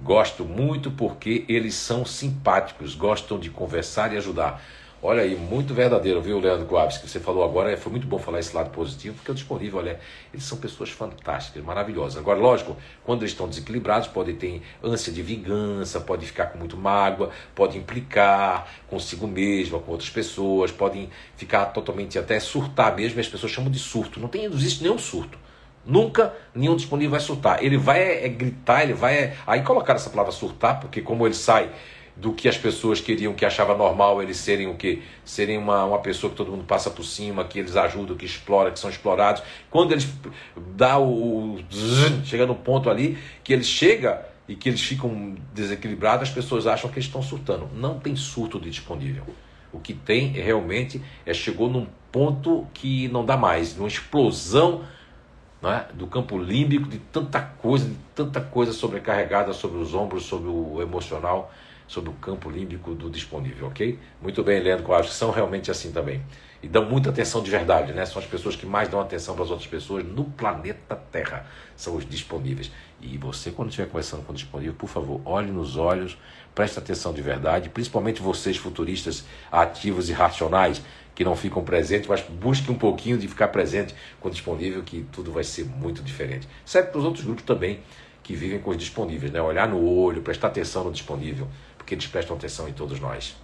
[0.00, 4.62] Gosto muito porque eles são simpáticos, gostam de conversar e ajudar.
[5.02, 7.76] Olha aí, muito verdadeiro, viu, Leandro Coaves, que você falou agora.
[7.76, 10.00] Foi muito bom falar esse lado positivo, porque o disponível, olha,
[10.32, 12.16] eles são pessoas fantásticas, maravilhosas.
[12.16, 16.76] Agora, lógico, quando eles estão desequilibrados, podem ter ânsia de vingança, pode ficar com muito
[16.76, 23.28] mágoa, pode implicar consigo mesmo, com outras pessoas, podem ficar totalmente até surtar mesmo, as
[23.28, 24.18] pessoas chamam de surto.
[24.20, 25.43] Não, tem, não existe nenhum surto.
[25.86, 27.62] Nunca nenhum disponível vai surtar.
[27.62, 29.16] Ele vai é, é gritar, ele vai.
[29.16, 29.36] É...
[29.46, 31.70] Aí colocar essa palavra surtar, porque como ele sai
[32.16, 35.02] do que as pessoas queriam, que achava normal eles serem o quê?
[35.24, 38.70] Serem uma, uma pessoa que todo mundo passa por cima, que eles ajudam, que explora,
[38.70, 39.42] que são explorados.
[39.68, 40.08] Quando eles
[40.76, 41.58] dá o
[42.24, 46.88] chega no ponto ali que ele chega e que eles ficam desequilibrados, as pessoas acham
[46.90, 47.68] que eles estão surtando.
[47.74, 49.24] Não tem surto de disponível.
[49.72, 54.84] O que tem é, realmente é chegou num ponto que não dá mais, numa explosão
[55.72, 55.86] é?
[55.94, 60.80] do campo límbico, de tanta coisa, de tanta coisa sobrecarregada sobre os ombros, sobre o
[60.82, 61.52] emocional,
[61.86, 63.98] sobre o campo límbico do disponível, ok?
[64.20, 66.22] Muito bem, Leandro Coates, que são realmente assim também.
[66.62, 68.06] E dão muita atenção de verdade, né?
[68.06, 71.94] São as pessoas que mais dão atenção para as outras pessoas no planeta Terra, são
[71.94, 72.72] os disponíveis.
[73.02, 76.16] E você, quando estiver conversando com o disponível, por favor, olhe nos olhos,
[76.54, 80.82] preste atenção de verdade, principalmente vocês futuristas ativos e racionais,
[81.14, 85.06] que não ficam presentes, mas busque um pouquinho de ficar presente com o disponível, que
[85.12, 86.48] tudo vai ser muito diferente.
[86.64, 87.80] Serve para os outros grupos também
[88.22, 89.40] que vivem com os disponíveis, né?
[89.40, 91.46] Olhar no olho, prestar atenção no disponível
[91.84, 93.36] porque eles prestam atenção em todos nós.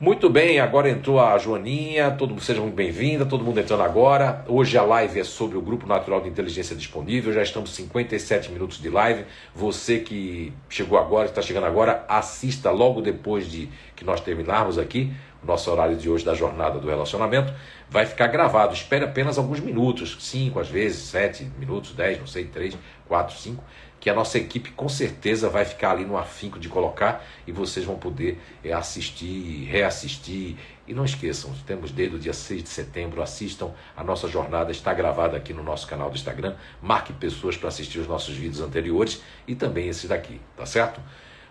[0.00, 4.42] Muito bem, agora entrou a Joaninha, todo seja muito bem-vinda, todo mundo entrando agora.
[4.48, 8.80] Hoje a live é sobre o Grupo Natural de Inteligência Disponível, já estamos 57 minutos
[8.80, 9.26] de live.
[9.54, 15.12] Você que chegou agora, está chegando agora, assista logo depois de que nós terminarmos aqui
[15.42, 17.52] o nosso horário de hoje da jornada do relacionamento.
[17.90, 22.46] Vai ficar gravado, espere apenas alguns minutos, 5 às vezes, 7 minutos, 10, não sei,
[22.46, 22.76] 3,
[23.06, 23.62] 4, 5
[24.00, 27.84] que a nossa equipe com certeza vai ficar ali no afinco de colocar e vocês
[27.84, 30.56] vão poder é, assistir, reassistir.
[30.88, 34.92] E não esqueçam, temos desde o dia 6 de setembro, assistam a nossa jornada, está
[34.92, 36.56] gravada aqui no nosso canal do Instagram.
[36.82, 41.00] Marque pessoas para assistir os nossos vídeos anteriores e também esse daqui, tá certo?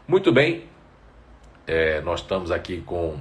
[0.07, 0.65] Muito bem,
[1.67, 3.19] é, nós estamos aqui com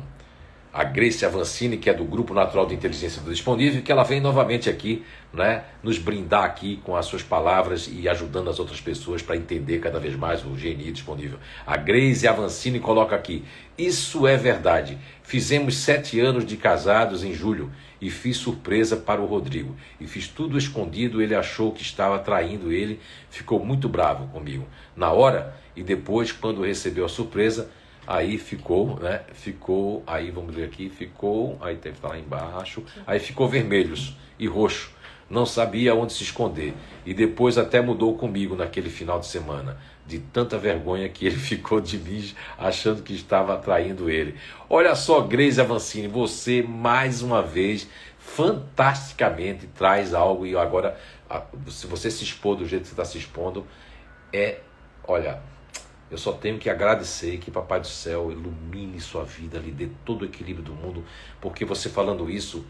[0.78, 4.20] a Grace Avancini, que é do Grupo Natural de Inteligência do Disponível, que ela vem
[4.20, 9.20] novamente aqui né, nos brindar aqui com as suas palavras e ajudando as outras pessoas
[9.20, 11.40] para entender cada vez mais o GNI disponível.
[11.66, 13.44] A Grace Avancini coloca aqui:
[13.76, 14.96] Isso é verdade.
[15.24, 19.74] Fizemos sete anos de casados em julho e fiz surpresa para o Rodrigo.
[20.00, 23.00] E fiz tudo escondido, ele achou que estava traindo ele,
[23.30, 24.64] ficou muito bravo comigo.
[24.94, 27.68] Na hora e depois, quando recebeu a surpresa,
[28.10, 29.20] Aí ficou, né?
[29.34, 34.46] Ficou, aí vamos ver aqui, ficou, aí deve estar lá embaixo, aí ficou vermelhos e
[34.46, 34.90] roxo.
[35.28, 36.72] Não sabia onde se esconder.
[37.04, 39.76] E depois até mudou comigo naquele final de semana.
[40.06, 44.36] De tanta vergonha que ele ficou de mim, achando que estava atraindo ele.
[44.70, 47.86] Olha só, Grace Avancini, você mais uma vez,
[48.18, 50.46] fantasticamente, traz algo.
[50.46, 50.98] E agora,
[51.68, 53.66] se você se expor do jeito que você está se expondo,
[54.32, 54.60] é,
[55.06, 55.42] olha,
[56.10, 60.22] eu só tenho que agradecer que Papai do Céu ilumine sua vida, lhe dê todo
[60.22, 61.04] o equilíbrio do mundo,
[61.40, 62.64] porque você falando isso,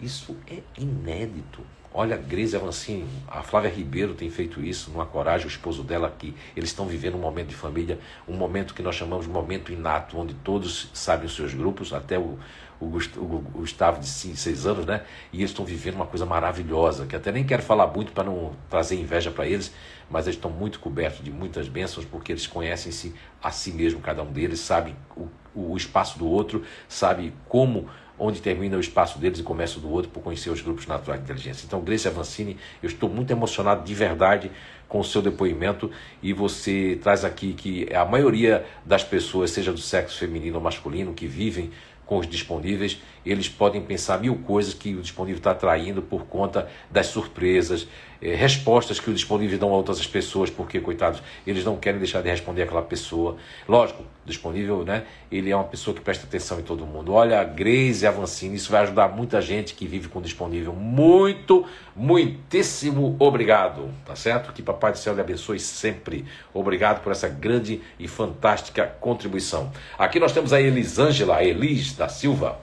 [0.00, 1.64] isso é inédito.
[1.92, 6.06] Olha, a Grace Avancini, a Flávia Ribeiro tem feito isso, numa coragem, o esposo dela
[6.06, 6.32] aqui.
[6.54, 10.16] Eles estão vivendo um momento de família, um momento que nós chamamos de momento inato,
[10.16, 12.38] onde todos sabem os seus grupos, até o,
[12.80, 15.02] o, Gustavo de seis anos, né?
[15.32, 18.52] E eles estão vivendo uma coisa maravilhosa, que até nem quero falar muito para não
[18.68, 19.74] trazer inveja para eles,
[20.08, 23.12] mas eles estão muito cobertos de muitas bênçãos, porque eles conhecem-se
[23.42, 27.88] a si mesmo, cada um deles, sabem o, o espaço do outro, sabe como
[28.20, 31.20] onde termina o espaço deles e começa o do outro por conhecer os grupos naturais
[31.20, 31.64] de inteligência.
[31.66, 34.50] Então, Grace Avancini, eu estou muito emocionado de verdade
[34.86, 35.90] com o seu depoimento
[36.22, 41.14] e você traz aqui que a maioria das pessoas, seja do sexo feminino ou masculino,
[41.14, 41.70] que vivem
[42.04, 46.68] com os disponíveis, eles podem pensar mil coisas que o disponível está traindo por conta
[46.90, 47.86] das surpresas,
[48.22, 52.22] eh, respostas que o disponível dão a outras pessoas, porque, coitados, eles não querem deixar
[52.22, 53.36] de responder aquela pessoa.
[53.66, 55.04] Lógico, disponível, né?
[55.30, 57.12] Ele é uma pessoa que presta atenção em todo mundo.
[57.12, 60.74] Olha, a Grace Avancini, isso vai ajudar muita gente que vive com disponível.
[60.74, 61.64] Muito,
[61.96, 64.52] muitíssimo obrigado, tá certo?
[64.52, 66.26] Que Papai do Céu lhe abençoe sempre.
[66.52, 69.72] Obrigado por essa grande e fantástica contribuição.
[69.98, 72.60] Aqui nós temos a Elisângela, Elis da Silva.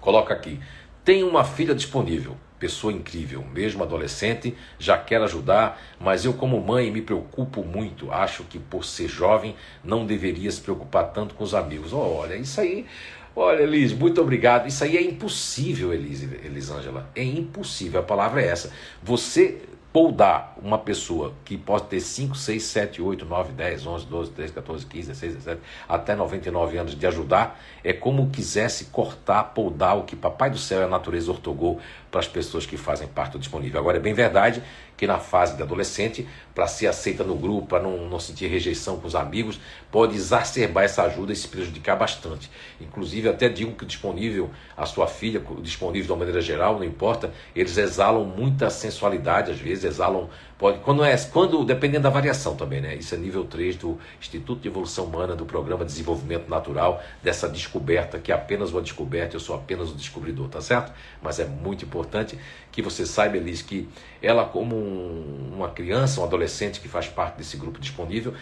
[0.00, 0.58] Coloca aqui.
[1.04, 6.90] Tem uma filha disponível pessoa incrível, mesmo adolescente, já quer ajudar, mas eu, como mãe,
[6.90, 8.10] me preocupo muito.
[8.10, 9.54] Acho que por ser jovem
[9.84, 11.92] não deveria se preocupar tanto com os amigos.
[11.92, 12.86] Oh, olha, isso aí.
[13.34, 14.66] Olha, Elis, muito obrigado.
[14.66, 17.10] Isso aí é impossível, Elis, Elisângela.
[17.14, 18.00] É impossível.
[18.00, 18.72] A palavra é essa.
[19.02, 19.60] Você
[19.96, 24.52] poldar uma pessoa que pode ter 5, 6, 7, 8, 9, 10, 11, 12, 13,
[24.52, 30.02] 14, 15, 16, 17, até 99 anos de ajudar, é como quisesse cortar, poldar o
[30.02, 31.80] que Papai do Céu e a natureza ortogou
[32.16, 33.78] para as pessoas que fazem parte do disponível.
[33.78, 34.62] Agora, é bem verdade
[34.96, 38.98] que na fase de adolescente, para ser aceita no grupo, para não, não sentir rejeição
[38.98, 39.60] com os amigos,
[39.92, 42.50] pode exacerbar essa ajuda e se prejudicar bastante.
[42.80, 46.84] Inclusive, até digo que o disponível, a sua filha, disponível de uma maneira geral, não
[46.84, 52.56] importa, eles exalam muita sensualidade, às vezes exalam Pode, quando é, quando, dependendo da variação
[52.56, 52.94] também, né?
[52.94, 57.46] Isso é nível 3 do Instituto de Evolução Humana, do Programa de Desenvolvimento Natural, dessa
[57.46, 60.92] descoberta, que é apenas uma descoberta, eu sou apenas o descobridor, tá certo?
[61.20, 62.38] Mas é muito importante
[62.72, 63.86] que você saiba, Elis, que
[64.22, 68.32] ela, como um, uma criança, um adolescente que faz parte desse grupo disponível,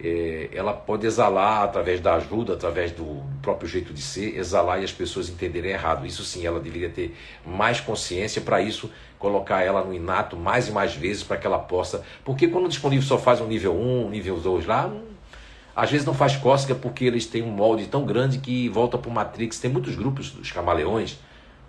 [0.00, 4.84] é, ela pode exalar através da ajuda, através do próprio jeito de ser, exalar e
[4.84, 6.06] as pessoas entenderem errado.
[6.06, 10.72] Isso sim, ela deveria ter mais consciência para isso colocar ela no inato mais e
[10.72, 12.04] mais vezes para que ela possa.
[12.24, 14.92] Porque quando o disponível só faz um nível 1, um nível 2 lá,
[15.74, 19.10] às vezes não faz cócega porque eles têm um molde tão grande que volta para
[19.10, 19.58] o Matrix.
[19.58, 21.12] Tem muitos grupos dos camaleões.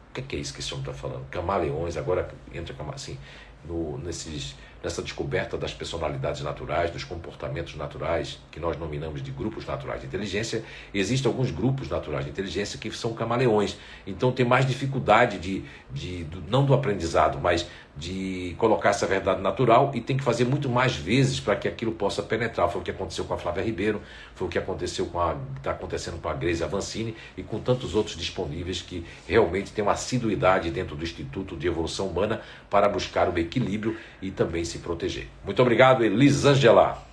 [0.10, 1.26] O que é, que é isso que esse homem está falando?
[1.30, 3.18] Camaleões, agora entra assim,
[3.66, 9.66] no, nesses nessa descoberta das personalidades naturais, dos comportamentos naturais, que nós nominamos de grupos
[9.66, 10.64] naturais de inteligência,
[10.94, 13.78] existem alguns grupos naturais de inteligência que são camaleões.
[14.08, 17.68] Então tem mais dificuldade de, de não do aprendizado, mas
[18.00, 21.92] de colocar essa verdade natural e tem que fazer muito mais vezes para que aquilo
[21.92, 22.70] possa penetrar.
[22.70, 24.02] Foi o que aconteceu com a Flávia Ribeiro,
[24.40, 27.94] foi o que aconteceu com a está acontecendo com a Grace Avancini e com tantos
[27.94, 33.28] outros disponíveis que realmente têm uma assiduidade dentro do Instituto de Evolução Humana para buscar
[33.28, 35.28] o equilíbrio e também se proteger.
[35.44, 37.06] Muito obrigado, Elisângela.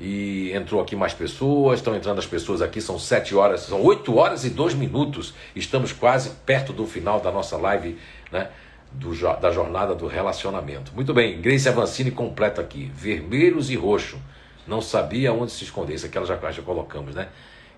[0.00, 4.16] E entrou aqui mais pessoas, estão entrando as pessoas aqui, são sete horas, são oito
[4.16, 5.32] horas e dois minutos.
[5.54, 7.96] Estamos quase perto do final da nossa live,
[8.32, 8.48] né?
[8.90, 10.92] do, da jornada do relacionamento.
[10.92, 12.90] Muito bem, Grace Avancini completa aqui.
[12.92, 14.18] Vermelhos e roxo.
[14.66, 15.94] Não sabia onde se esconder.
[15.94, 17.28] Isso aqui ela já, já colocamos, né?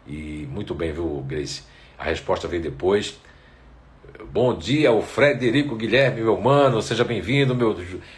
[0.07, 1.63] E muito bem, viu, Grace?
[1.99, 3.19] A resposta veio depois.
[4.33, 7.77] Bom dia, o Frederico Guilherme, meu mano, seja bem-vindo, meu,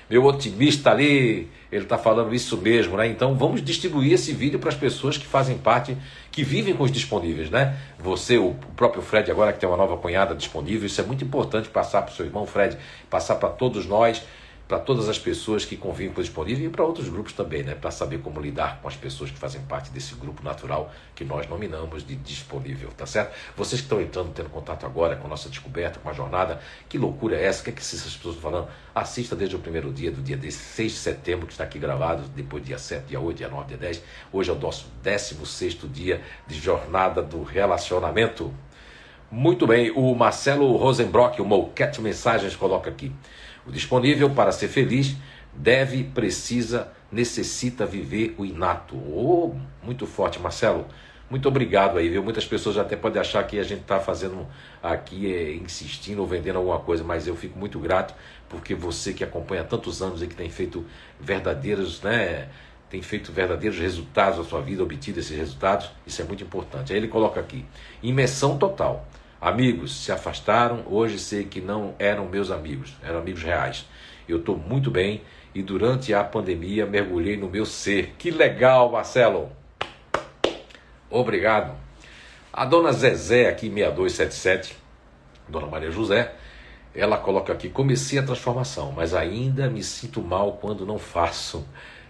[0.08, 3.06] meu otimista ali, ele está falando isso mesmo, né?
[3.06, 5.96] Então vamos distribuir esse vídeo para as pessoas que fazem parte,
[6.30, 7.76] que vivem com os disponíveis, né?
[7.98, 11.68] Você, o próprio Fred, agora que tem uma nova cunhada disponível, isso é muito importante
[11.68, 12.76] passar para o seu irmão Fred,
[13.10, 14.22] passar para todos nós
[14.66, 17.74] para todas as pessoas que convivem com o disponível e para outros grupos também, né?
[17.74, 21.46] para saber como lidar com as pessoas que fazem parte desse grupo natural que nós
[21.46, 23.34] nominamos de disponível, tá certo?
[23.56, 26.96] Vocês que estão entrando, tendo contato agora com a nossa descoberta, com a jornada, que
[26.96, 27.60] loucura é essa?
[27.60, 28.68] O que, é que essas pessoas estão falando?
[28.94, 32.64] Assista desde o primeiro dia, do dia 6 de setembro, que está aqui gravado, depois
[32.64, 34.02] dia 7, dia 8, dia 9, dia 10.
[34.32, 38.52] Hoje é o nosso 16 dia de jornada do relacionamento.
[39.30, 43.12] Muito bem, o Marcelo Rosenbrock, o Mouquete Mensagens, coloca aqui.
[43.66, 45.16] O disponível para ser feliz
[45.52, 48.96] deve, precisa, necessita viver o inato.
[48.96, 50.86] Oh, muito forte, Marcelo.
[51.30, 52.22] Muito obrigado aí, viu?
[52.22, 54.46] Muitas pessoas até podem achar que a gente está fazendo
[54.82, 58.14] aqui, é, insistindo ou vendendo alguma coisa, mas eu fico muito grato
[58.48, 60.84] porque você que acompanha há tantos anos e que tem feito
[61.18, 62.48] verdadeiros, né?
[62.90, 66.92] Tem feito verdadeiros resultados na sua vida, obtido esses resultados, isso é muito importante.
[66.92, 67.64] Aí ele coloca aqui:
[68.02, 69.08] imersão total.
[69.44, 73.84] Amigos se afastaram, hoje sei que não eram meus amigos, eram amigos reais.
[74.26, 75.20] Eu estou muito bem
[75.54, 78.14] e durante a pandemia mergulhei no meu ser.
[78.16, 79.52] Que legal, Marcelo!
[81.10, 81.76] Obrigado.
[82.50, 84.78] A dona Zezé, aqui 6277,
[85.46, 86.32] dona Maria José,
[86.94, 91.68] ela coloca aqui: comecei a transformação, mas ainda me sinto mal quando não faço.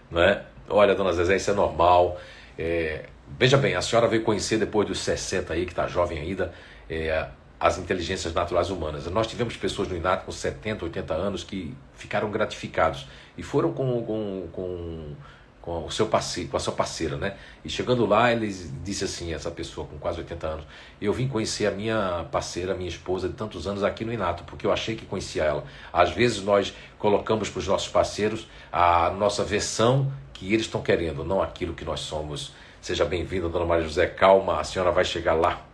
[0.09, 0.41] Né?
[0.69, 2.17] Olha, dona Zezé, isso é normal.
[2.57, 3.07] É,
[3.39, 6.53] Veja bem, a senhora veio conhecer depois dos 60 aí, que está jovem ainda,
[6.89, 7.29] é,
[7.59, 9.07] as inteligências naturais humanas.
[9.07, 13.07] Nós tivemos pessoas no INAT com 70, 80 anos que ficaram gratificados
[13.37, 15.15] e foram com, com, com
[15.65, 17.37] com o seu parceiro, com a sua parceira, né?
[17.65, 18.49] E chegando lá, ele
[18.83, 20.67] disse assim, essa pessoa com quase 80 anos,
[21.01, 24.67] eu vim conhecer a minha parceira, minha esposa de tantos anos aqui no Inato, porque
[24.67, 25.65] eu achei que conhecia ela.
[25.91, 31.25] Às vezes nós colocamos para os nossos parceiros a nossa versão que eles estão querendo,
[31.25, 32.53] não aquilo que nós somos.
[32.83, 35.65] Seja bem-vinda, dona Maria José, calma, a senhora vai chegar lá.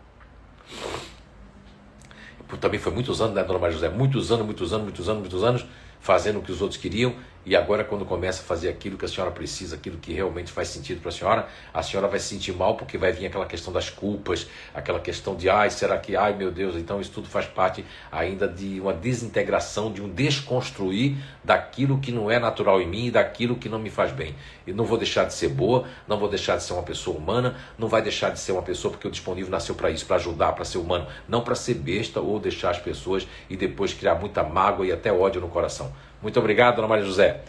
[2.59, 3.89] Também foi muitos anos, né, dona Maria José?
[3.89, 5.65] Muitos anos, muitos anos, muitos anos, muitos anos,
[5.99, 9.07] fazendo o que os outros queriam e agora, quando começa a fazer aquilo que a
[9.07, 12.53] senhora precisa, aquilo que realmente faz sentido para a senhora, a senhora vai se sentir
[12.53, 16.35] mal porque vai vir aquela questão das culpas, aquela questão de, ai, será que, ai
[16.35, 21.99] meu Deus, então isso tudo faz parte ainda de uma desintegração, de um desconstruir daquilo
[21.99, 24.35] que não é natural em mim e daquilo que não me faz bem.
[24.67, 27.57] E não vou deixar de ser boa, não vou deixar de ser uma pessoa humana,
[27.75, 30.51] não vai deixar de ser uma pessoa porque o disponível nasceu para isso, para ajudar,
[30.51, 34.43] para ser humano, não para ser besta ou deixar as pessoas e depois criar muita
[34.43, 35.91] mágoa e até ódio no coração.
[36.21, 37.41] Muito obrigado, dona Maria José.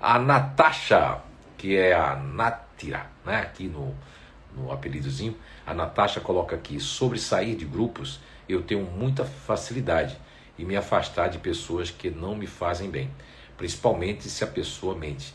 [0.00, 1.18] A Natasha,
[1.58, 3.40] que é a Natira, né?
[3.40, 3.94] aqui no,
[4.56, 10.16] no apelidozinho, a Natasha coloca aqui: sobre sair de grupos, eu tenho muita facilidade
[10.58, 13.10] e me afastar de pessoas que não me fazem bem,
[13.58, 15.34] principalmente se a pessoa mente.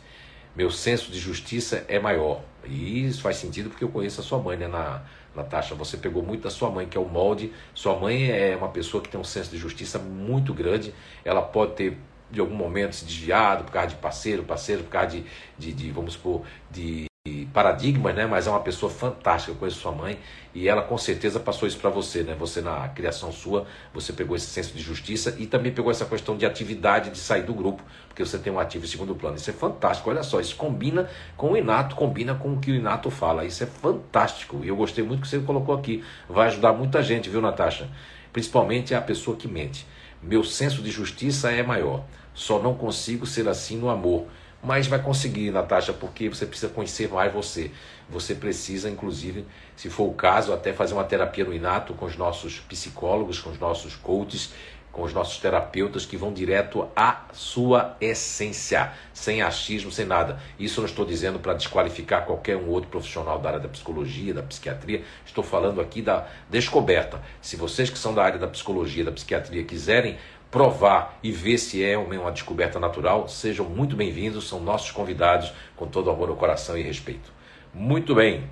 [0.56, 2.42] Meu senso de justiça é maior.
[2.64, 5.02] E isso faz sentido porque eu conheço a sua mãe, né, na,
[5.34, 5.74] Natasha?
[5.74, 7.52] Você pegou muito da sua mãe, que é o molde.
[7.74, 10.92] Sua mãe é uma pessoa que tem um senso de justiça muito grande.
[11.24, 11.98] Ela pode ter
[12.30, 15.24] de algum momento se desviado por causa de parceiro, parceiro, por causa de,
[15.58, 17.10] de, de vamos supor, de
[17.52, 18.24] paradigmas, né?
[18.24, 20.18] Mas é uma pessoa fantástica, eu conheço sua mãe
[20.54, 22.34] e ela com certeza passou isso para você, né?
[22.38, 26.34] Você na criação sua, você pegou esse senso de justiça e também pegou essa questão
[26.34, 29.36] de atividade de sair do grupo, porque você tem um ativo em segundo plano.
[29.36, 30.08] Isso é fantástico.
[30.08, 33.44] Olha só, isso combina com o Inato, combina com o que o Inato fala.
[33.44, 34.60] Isso é fantástico.
[34.64, 36.02] E eu gostei muito que você colocou aqui.
[36.26, 37.86] Vai ajudar muita gente, viu, Natasha?
[38.32, 39.86] Principalmente a pessoa que mente.
[40.22, 42.02] Meu senso de justiça é maior.
[42.34, 44.26] Só não consigo ser assim no amor.
[44.62, 47.70] Mas vai conseguir, Natasha, porque você precisa conhecer mais você.
[48.10, 52.16] Você precisa, inclusive, se for o caso, até fazer uma terapia no Inato com os
[52.16, 54.52] nossos psicólogos, com os nossos coaches,
[54.92, 60.38] com os nossos terapeutas que vão direto à sua essência, sem achismo, sem nada.
[60.58, 64.42] Isso não estou dizendo para desqualificar qualquer um outro profissional da área da psicologia, da
[64.42, 65.04] psiquiatria.
[65.24, 67.22] Estou falando aqui da descoberta.
[67.40, 70.18] Se vocês que são da área da psicologia, da psiquiatria quiserem
[70.50, 75.86] provar e ver se é uma descoberta natural, sejam muito bem-vindos, são nossos convidados com
[75.86, 77.32] todo amor no coração e respeito.
[77.72, 78.50] Muito bem.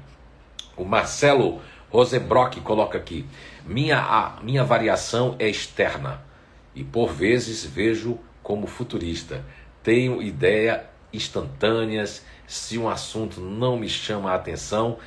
[0.76, 3.26] O Marcelo Rosenbrock coloca aqui:
[3.66, 6.22] minha, a, minha variação é externa
[6.74, 9.44] e por vezes vejo como futurista.
[9.82, 12.24] Tenho ideia instantâneas.
[12.46, 14.98] Se um assunto não me chama a atenção,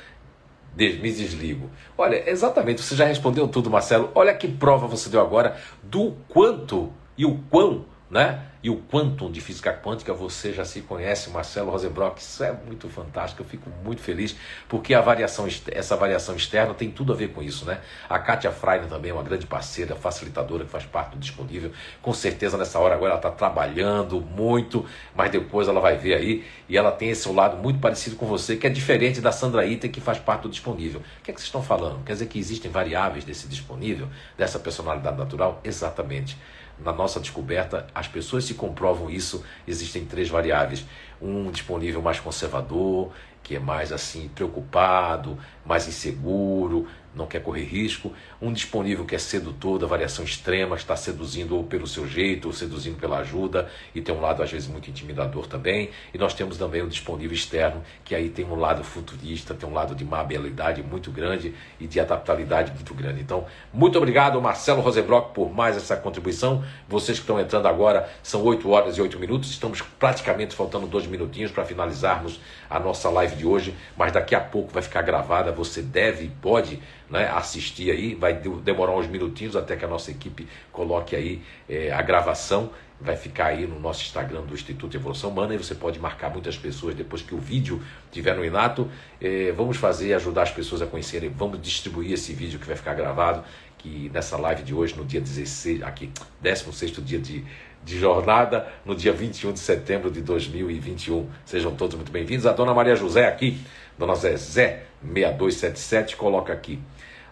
[0.76, 1.70] me desligo.
[1.96, 4.10] Olha, exatamente, você já respondeu tudo, Marcelo.
[4.14, 8.46] Olha que prova você deu agora do quanto e o quão, né?
[8.62, 12.20] E o quantum de física quântica você já se conhece, Marcelo Rosenbrock.
[12.20, 14.36] Isso é muito fantástico, eu fico muito feliz,
[14.68, 17.80] porque a variação, essa variação externa tem tudo a ver com isso, né?
[18.08, 21.72] A Kátia Freire também é uma grande parceira, facilitadora que faz parte do disponível.
[22.00, 26.44] Com certeza nessa hora agora ela está trabalhando muito, mas depois ela vai ver aí
[26.68, 29.88] e ela tem esse lado muito parecido com você, que é diferente da Sandra Ita,
[29.88, 31.00] que faz parte do disponível.
[31.00, 32.04] O que é que vocês estão falando?
[32.04, 34.08] Quer dizer que existem variáveis desse disponível,
[34.38, 35.60] dessa personalidade natural?
[35.64, 36.36] Exatamente
[36.84, 40.84] na nossa descoberta, as pessoas se comprovam isso, existem três variáveis.
[41.20, 43.12] Um disponível mais conservador,
[43.42, 49.18] que é mais assim preocupado, mais inseguro, não quer correr risco, um disponível que é
[49.18, 54.00] sedutor da variação extrema, está seduzindo ou pelo seu jeito, ou seduzindo pela ajuda, e
[54.00, 57.82] tem um lado às vezes muito intimidador também, e nós temos também um disponível externo,
[58.04, 62.00] que aí tem um lado futurista, tem um lado de maleabilidade muito grande e de
[62.00, 63.20] adaptabilidade muito grande.
[63.20, 68.42] Então, muito obrigado Marcelo Rosenbrock por mais essa contribuição, vocês que estão entrando agora, são
[68.42, 73.36] 8 horas e 8 minutos, estamos praticamente faltando dois minutinhos para finalizarmos a nossa live
[73.36, 77.90] de hoje, mas daqui a pouco vai ficar gravada, você deve e pode né, assistir
[77.90, 82.70] aí, vai demorar uns minutinhos até que a nossa equipe coloque aí é, a gravação,
[83.00, 86.30] vai ficar aí no nosso Instagram do Instituto de Evolução Humana e você pode marcar
[86.30, 88.88] muitas pessoas depois que o vídeo estiver no Inato.
[89.20, 92.94] É, vamos fazer, ajudar as pessoas a conhecerem, vamos distribuir esse vídeo que vai ficar
[92.94, 93.44] gravado,
[93.76, 96.10] que nessa live de hoje, no dia 16, aqui,
[96.40, 97.44] 16 dia de,
[97.84, 101.28] de jornada, no dia 21 de setembro de 2021.
[101.44, 102.46] Sejam todos muito bem-vindos.
[102.46, 103.58] A dona Maria José aqui,
[103.98, 106.80] dona Zezé 6277, coloca aqui.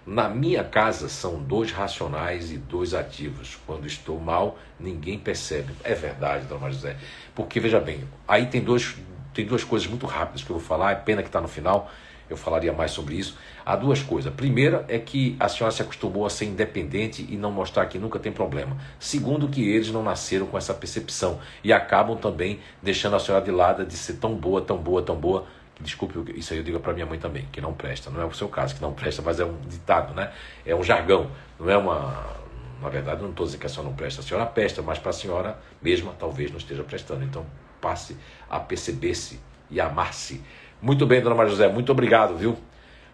[0.07, 3.59] Na minha casa são dois racionais e dois ativos.
[3.67, 5.73] Quando estou mal, ninguém percebe.
[5.85, 6.97] É verdade, dona José.
[7.35, 8.97] Porque, veja bem, aí tem, dois,
[9.35, 11.91] tem duas coisas muito rápidas que eu vou falar, é pena que está no final.
[12.31, 13.37] eu falaria mais sobre isso.
[13.65, 14.33] Há duas coisas.
[14.33, 18.19] Primeira é que a senhora se acostumou a ser independente e não mostrar que nunca
[18.19, 18.77] tem problema.
[18.99, 23.51] Segundo, que eles não nasceram com essa percepção e acabam também deixando a senhora de
[23.51, 25.47] lado de ser tão boa, tão boa, tão boa.
[25.81, 28.11] Desculpe, isso aí eu digo para minha mãe também, que não presta.
[28.11, 30.31] Não é o seu caso, que não presta, mas é um ditado, né?
[30.65, 32.39] É um jargão, não é uma.
[32.83, 35.11] Na verdade, não estou dizendo que a senhora não presta, a senhora presta, mas para
[35.11, 37.25] a senhora mesma talvez não esteja prestando.
[37.25, 37.45] Então,
[37.81, 38.17] passe
[38.49, 39.41] a perceber-se
[39.71, 40.43] e amar-se.
[40.81, 42.57] Muito bem, dona Maria José, muito obrigado, viu?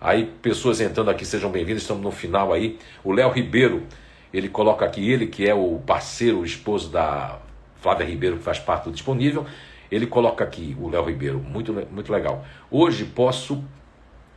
[0.01, 2.79] Aí, pessoas entrando aqui, sejam bem-vindos, estamos no final aí.
[3.03, 3.85] O Léo Ribeiro,
[4.33, 7.39] ele coloca aqui, ele que é o parceiro, o esposo da
[7.81, 9.47] Flávia Ribeiro, que faz parte do Disponível,
[9.91, 12.45] ele coloca aqui, o Léo Ribeiro, muito, muito legal.
[12.71, 13.63] Hoje posso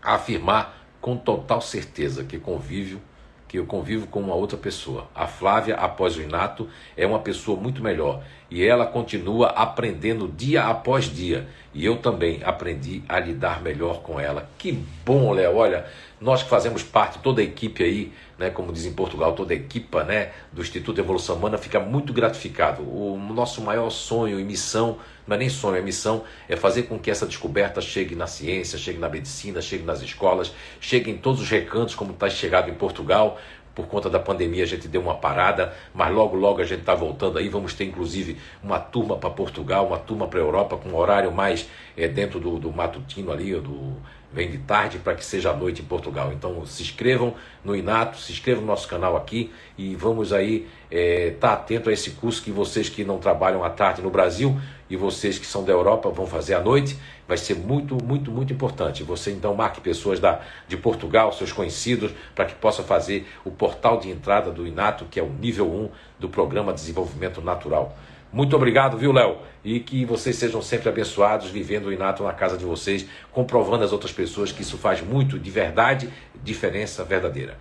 [0.01, 3.01] afirmar com total certeza que convívio
[3.49, 5.09] que eu convivo com uma outra pessoa.
[5.13, 10.65] A Flávia, após o Inato, é uma pessoa muito melhor e ela continua aprendendo dia
[10.65, 11.47] após dia.
[11.73, 14.47] E eu também aprendi a lidar melhor com ela.
[14.59, 14.71] Que
[15.03, 15.55] bom, Léo.
[15.55, 15.87] Olha,
[16.21, 19.55] nós que fazemos parte, toda a equipe aí, né, como diz em Portugal, toda a
[19.55, 22.81] equipa né, do Instituto de Evolução Humana fica muito gratificado.
[22.83, 24.97] O nosso maior sonho e missão,
[25.27, 28.79] não é nem sonho, é missão, é fazer com que essa descoberta chegue na ciência,
[28.79, 32.73] chegue na medicina, chegue nas escolas, chegue em todos os recantos, como está chegado em
[32.73, 33.37] Portugal.
[33.75, 36.95] Por conta da pandemia a gente deu uma parada, mas logo logo a gente está
[36.95, 37.49] voltando aí.
[37.49, 41.31] Vamos ter inclusive uma turma para Portugal, uma turma para a Europa, com um horário
[41.31, 43.97] mais é, dentro do, do matutino ali, do
[44.31, 46.31] vem de tarde para que seja noite em Portugal.
[46.31, 47.33] Então se inscrevam
[47.63, 51.89] no Inato, se inscrevam no nosso canal aqui e vamos aí estar é, tá atento
[51.89, 55.45] a esse curso que vocês que não trabalham à tarde no Brasil e vocês que
[55.45, 56.97] são da Europa vão fazer à noite.
[57.27, 59.03] Vai ser muito, muito, muito importante.
[59.03, 63.99] Você então marque pessoas da, de Portugal, seus conhecidos, para que possa fazer o portal
[63.99, 65.89] de entrada do Inato, que é o nível 1
[66.19, 67.95] do Programa de Desenvolvimento Natural.
[68.31, 69.37] Muito obrigado, viu, Léo?
[69.63, 73.91] E que vocês sejam sempre abençoados, vivendo o inato na casa de vocês, comprovando às
[73.91, 76.09] outras pessoas que isso faz muito de verdade,
[76.43, 77.57] diferença verdadeira.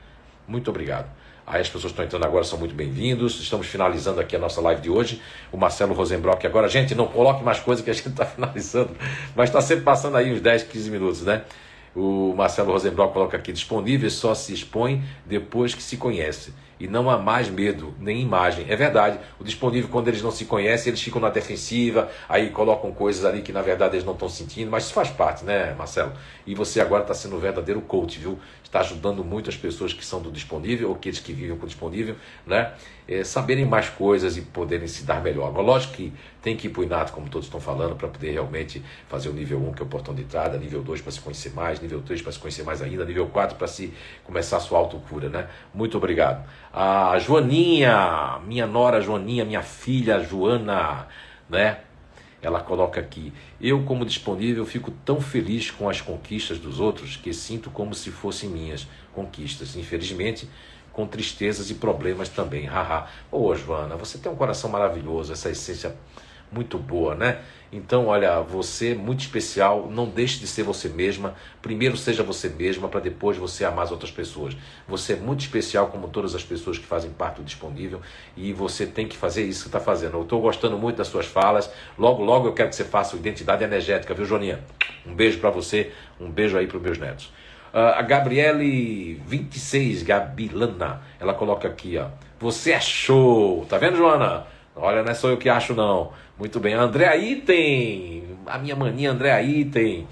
[0.47, 1.11] Muito obrigado.
[1.47, 3.41] Aí as pessoas que estão entrando agora são muito bem-vindos.
[3.41, 5.23] Estamos finalizando aqui a nossa live de hoje.
[5.51, 6.69] O Marcelo Rosenbrock agora.
[6.69, 8.91] Gente, não coloque mais coisa que a gente está finalizando,
[9.35, 11.45] mas está sempre passando aí uns 10, 15 minutos, né?
[11.97, 17.11] O Marcelo Rosenbrock coloca aqui: disponível só se expõe depois que se conhece e não
[17.11, 18.67] há mais medo, nem imagem.
[18.69, 22.93] É verdade, o disponível, quando eles não se conhecem, eles ficam na defensiva, aí colocam
[22.93, 26.13] coisas ali que na verdade eles não estão sentindo, mas isso faz parte, né, Marcelo?
[26.47, 28.39] E você agora está sendo um verdadeiro coach, viu?
[28.63, 31.69] Está ajudando muito as pessoas que são do disponível, ou aqueles que vivem com o
[31.69, 32.73] disponível, né?
[33.09, 35.49] É, saberem mais coisas e poderem se dar melhor.
[35.49, 36.13] Agora, lógico que
[36.43, 39.33] tem que ir para o inato, como todos estão falando, para poder realmente fazer o
[39.33, 42.03] nível 1, que é o portão de entrada, nível 2 para se conhecer mais, nível
[42.03, 43.95] 3 para se conhecer mais ainda, nível 4 para se
[44.25, 45.49] começar a sua autocura, né?
[45.73, 46.47] Muito obrigado.
[46.71, 51.07] A Joaninha, minha nora Joaninha, minha filha Joana,
[51.49, 51.79] né?
[52.41, 57.33] Ela coloca aqui: Eu, como disponível, fico tão feliz com as conquistas dos outros que
[57.33, 59.77] sinto como se fossem minhas conquistas.
[59.77, 60.49] Infelizmente,
[60.99, 62.67] com tristezas e problemas também.
[62.67, 63.07] Haha.
[63.31, 65.95] Ô, Joana, você tem um coração maravilhoso, essa essência
[66.51, 67.41] muito boa, né?
[67.71, 71.37] Então, olha, você é muito especial, não deixe de ser você mesma.
[71.63, 74.57] Primeiro seja você mesma para depois você amar as outras pessoas.
[74.89, 78.01] Você é muito especial como todas as pessoas que fazem parte do disponível
[78.37, 80.17] e você tem que fazer isso que está fazendo.
[80.17, 81.71] Eu estou gostando muito das suas falas.
[81.97, 84.65] Logo, logo eu quero que você faça identidade energética, viu, Joninha?
[85.07, 87.38] Um beijo para você, um beijo aí para os meus netos.
[87.73, 92.07] Uh, a Gabriele 26, Gabilana, ela coloca aqui, ó.
[92.41, 94.47] Você é show, tá vendo, Joana?
[94.75, 96.13] Olha, não é só eu que acho, não.
[96.39, 96.73] Muito bem.
[96.73, 100.07] André Item, a minha maninha André Item.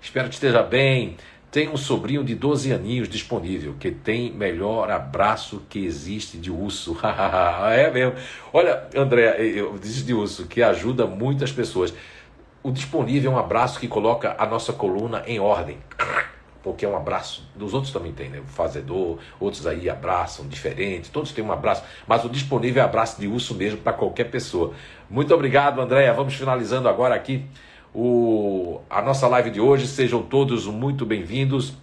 [0.00, 1.16] Espero que esteja bem.
[1.50, 6.96] Tem um sobrinho de 12 aninhos disponível que tem melhor abraço que existe de urso.
[7.74, 8.14] é mesmo.
[8.52, 11.92] Olha, André, eu disse de urso que ajuda muitas pessoas.
[12.62, 15.78] O disponível é um abraço que coloca a nossa coluna em ordem
[16.62, 17.48] porque é um abraço.
[17.54, 18.40] Dos outros também tem, né?
[18.40, 23.20] O fazedor, outros aí abraçam diferente, todos têm um abraço, mas o disponível é abraço
[23.20, 24.72] de urso mesmo para qualquer pessoa.
[25.10, 26.12] Muito obrigado, Andréia.
[26.12, 27.44] Vamos finalizando agora aqui
[27.94, 29.86] o, a nossa live de hoje.
[29.86, 31.74] Sejam todos muito bem-vindos.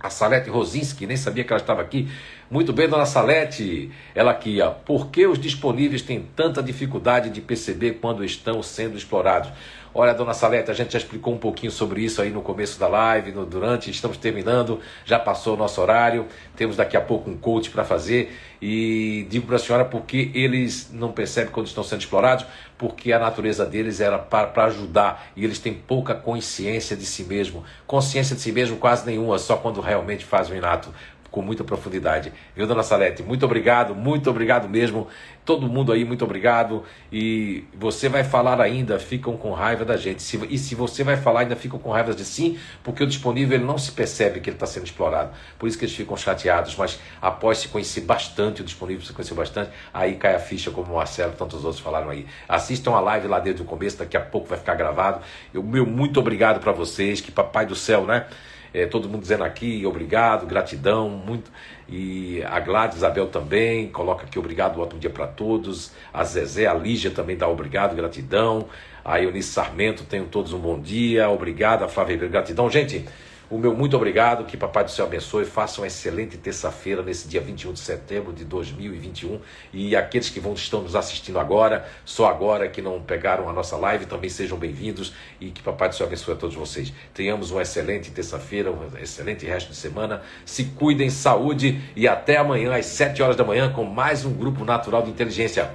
[0.00, 2.08] A Salete Rosinski, nem sabia que ela estava aqui.
[2.50, 3.88] Muito bem, dona Salete.
[4.16, 4.70] Ela aqui, ó.
[4.70, 9.50] Por que os disponíveis têm tanta dificuldade de perceber quando estão sendo explorados?
[9.94, 12.88] Olha, dona Salete, a gente já explicou um pouquinho sobre isso aí no começo da
[12.88, 17.36] live, no, durante, estamos terminando, já passou o nosso horário, temos daqui a pouco um
[17.36, 22.00] coach para fazer e digo para a senhora porque eles não percebem quando estão sendo
[22.00, 22.46] explorados,
[22.78, 27.62] porque a natureza deles era para ajudar e eles têm pouca consciência de si mesmo,
[27.86, 30.88] consciência de si mesmo quase nenhuma, só quando realmente fazem o inato
[31.32, 32.30] com muita profundidade.
[32.54, 33.22] Viu, dona Salete?
[33.22, 35.08] Muito obrigado, muito obrigado mesmo.
[35.46, 36.84] Todo mundo aí, muito obrigado.
[37.10, 40.22] E você vai falar ainda, ficam com raiva da gente.
[40.48, 43.64] e se você vai falar, ainda ficam com raiva de sim, porque o disponível ele
[43.64, 45.32] não se percebe que ele está sendo explorado.
[45.58, 46.76] Por isso que eles ficam chateados.
[46.76, 50.92] Mas após se conhecer bastante, o disponível se conhecer bastante, aí cai a ficha, como
[50.92, 52.26] o Marcelo e tantos outros falaram aí.
[52.46, 55.22] Assistam a live lá desde o começo, daqui a pouco vai ficar gravado.
[55.52, 58.26] Eu, meu muito obrigado para vocês, que Papai do Céu, né?
[58.74, 61.50] É, todo mundo dizendo aqui obrigado, gratidão, muito.
[61.88, 65.92] E a Gladys Isabel também coloca aqui obrigado, ótimo dia para todos.
[66.12, 68.66] A Zezé, a Lígia também dá obrigado, gratidão.
[69.04, 71.28] A Eunice Sarmento, tenham todos um bom dia.
[71.28, 72.70] Obrigado, a Flávia gratidão.
[72.70, 73.04] Gente,
[73.52, 75.44] o meu muito obrigado, que Papai do Céu abençoe.
[75.44, 79.38] Faça uma excelente terça-feira, nesse dia 21 de setembro de 2021.
[79.74, 83.76] E aqueles que vão estão nos assistindo agora, só agora que não pegaram a nossa
[83.76, 86.94] live, também sejam bem-vindos e que Papai do Céu abençoe a todos vocês.
[87.12, 90.22] Tenhamos uma excelente terça-feira, um excelente resto de semana.
[90.46, 94.64] Se cuidem, saúde e até amanhã às 7 horas da manhã com mais um grupo
[94.64, 95.70] natural de inteligência.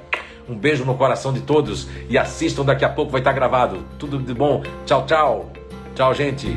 [0.49, 3.85] Um beijo no coração de todos e assistam daqui a pouco vai estar gravado.
[3.99, 4.63] Tudo de bom.
[4.83, 5.51] Tchau, tchau.
[5.93, 6.47] Tchau, gente.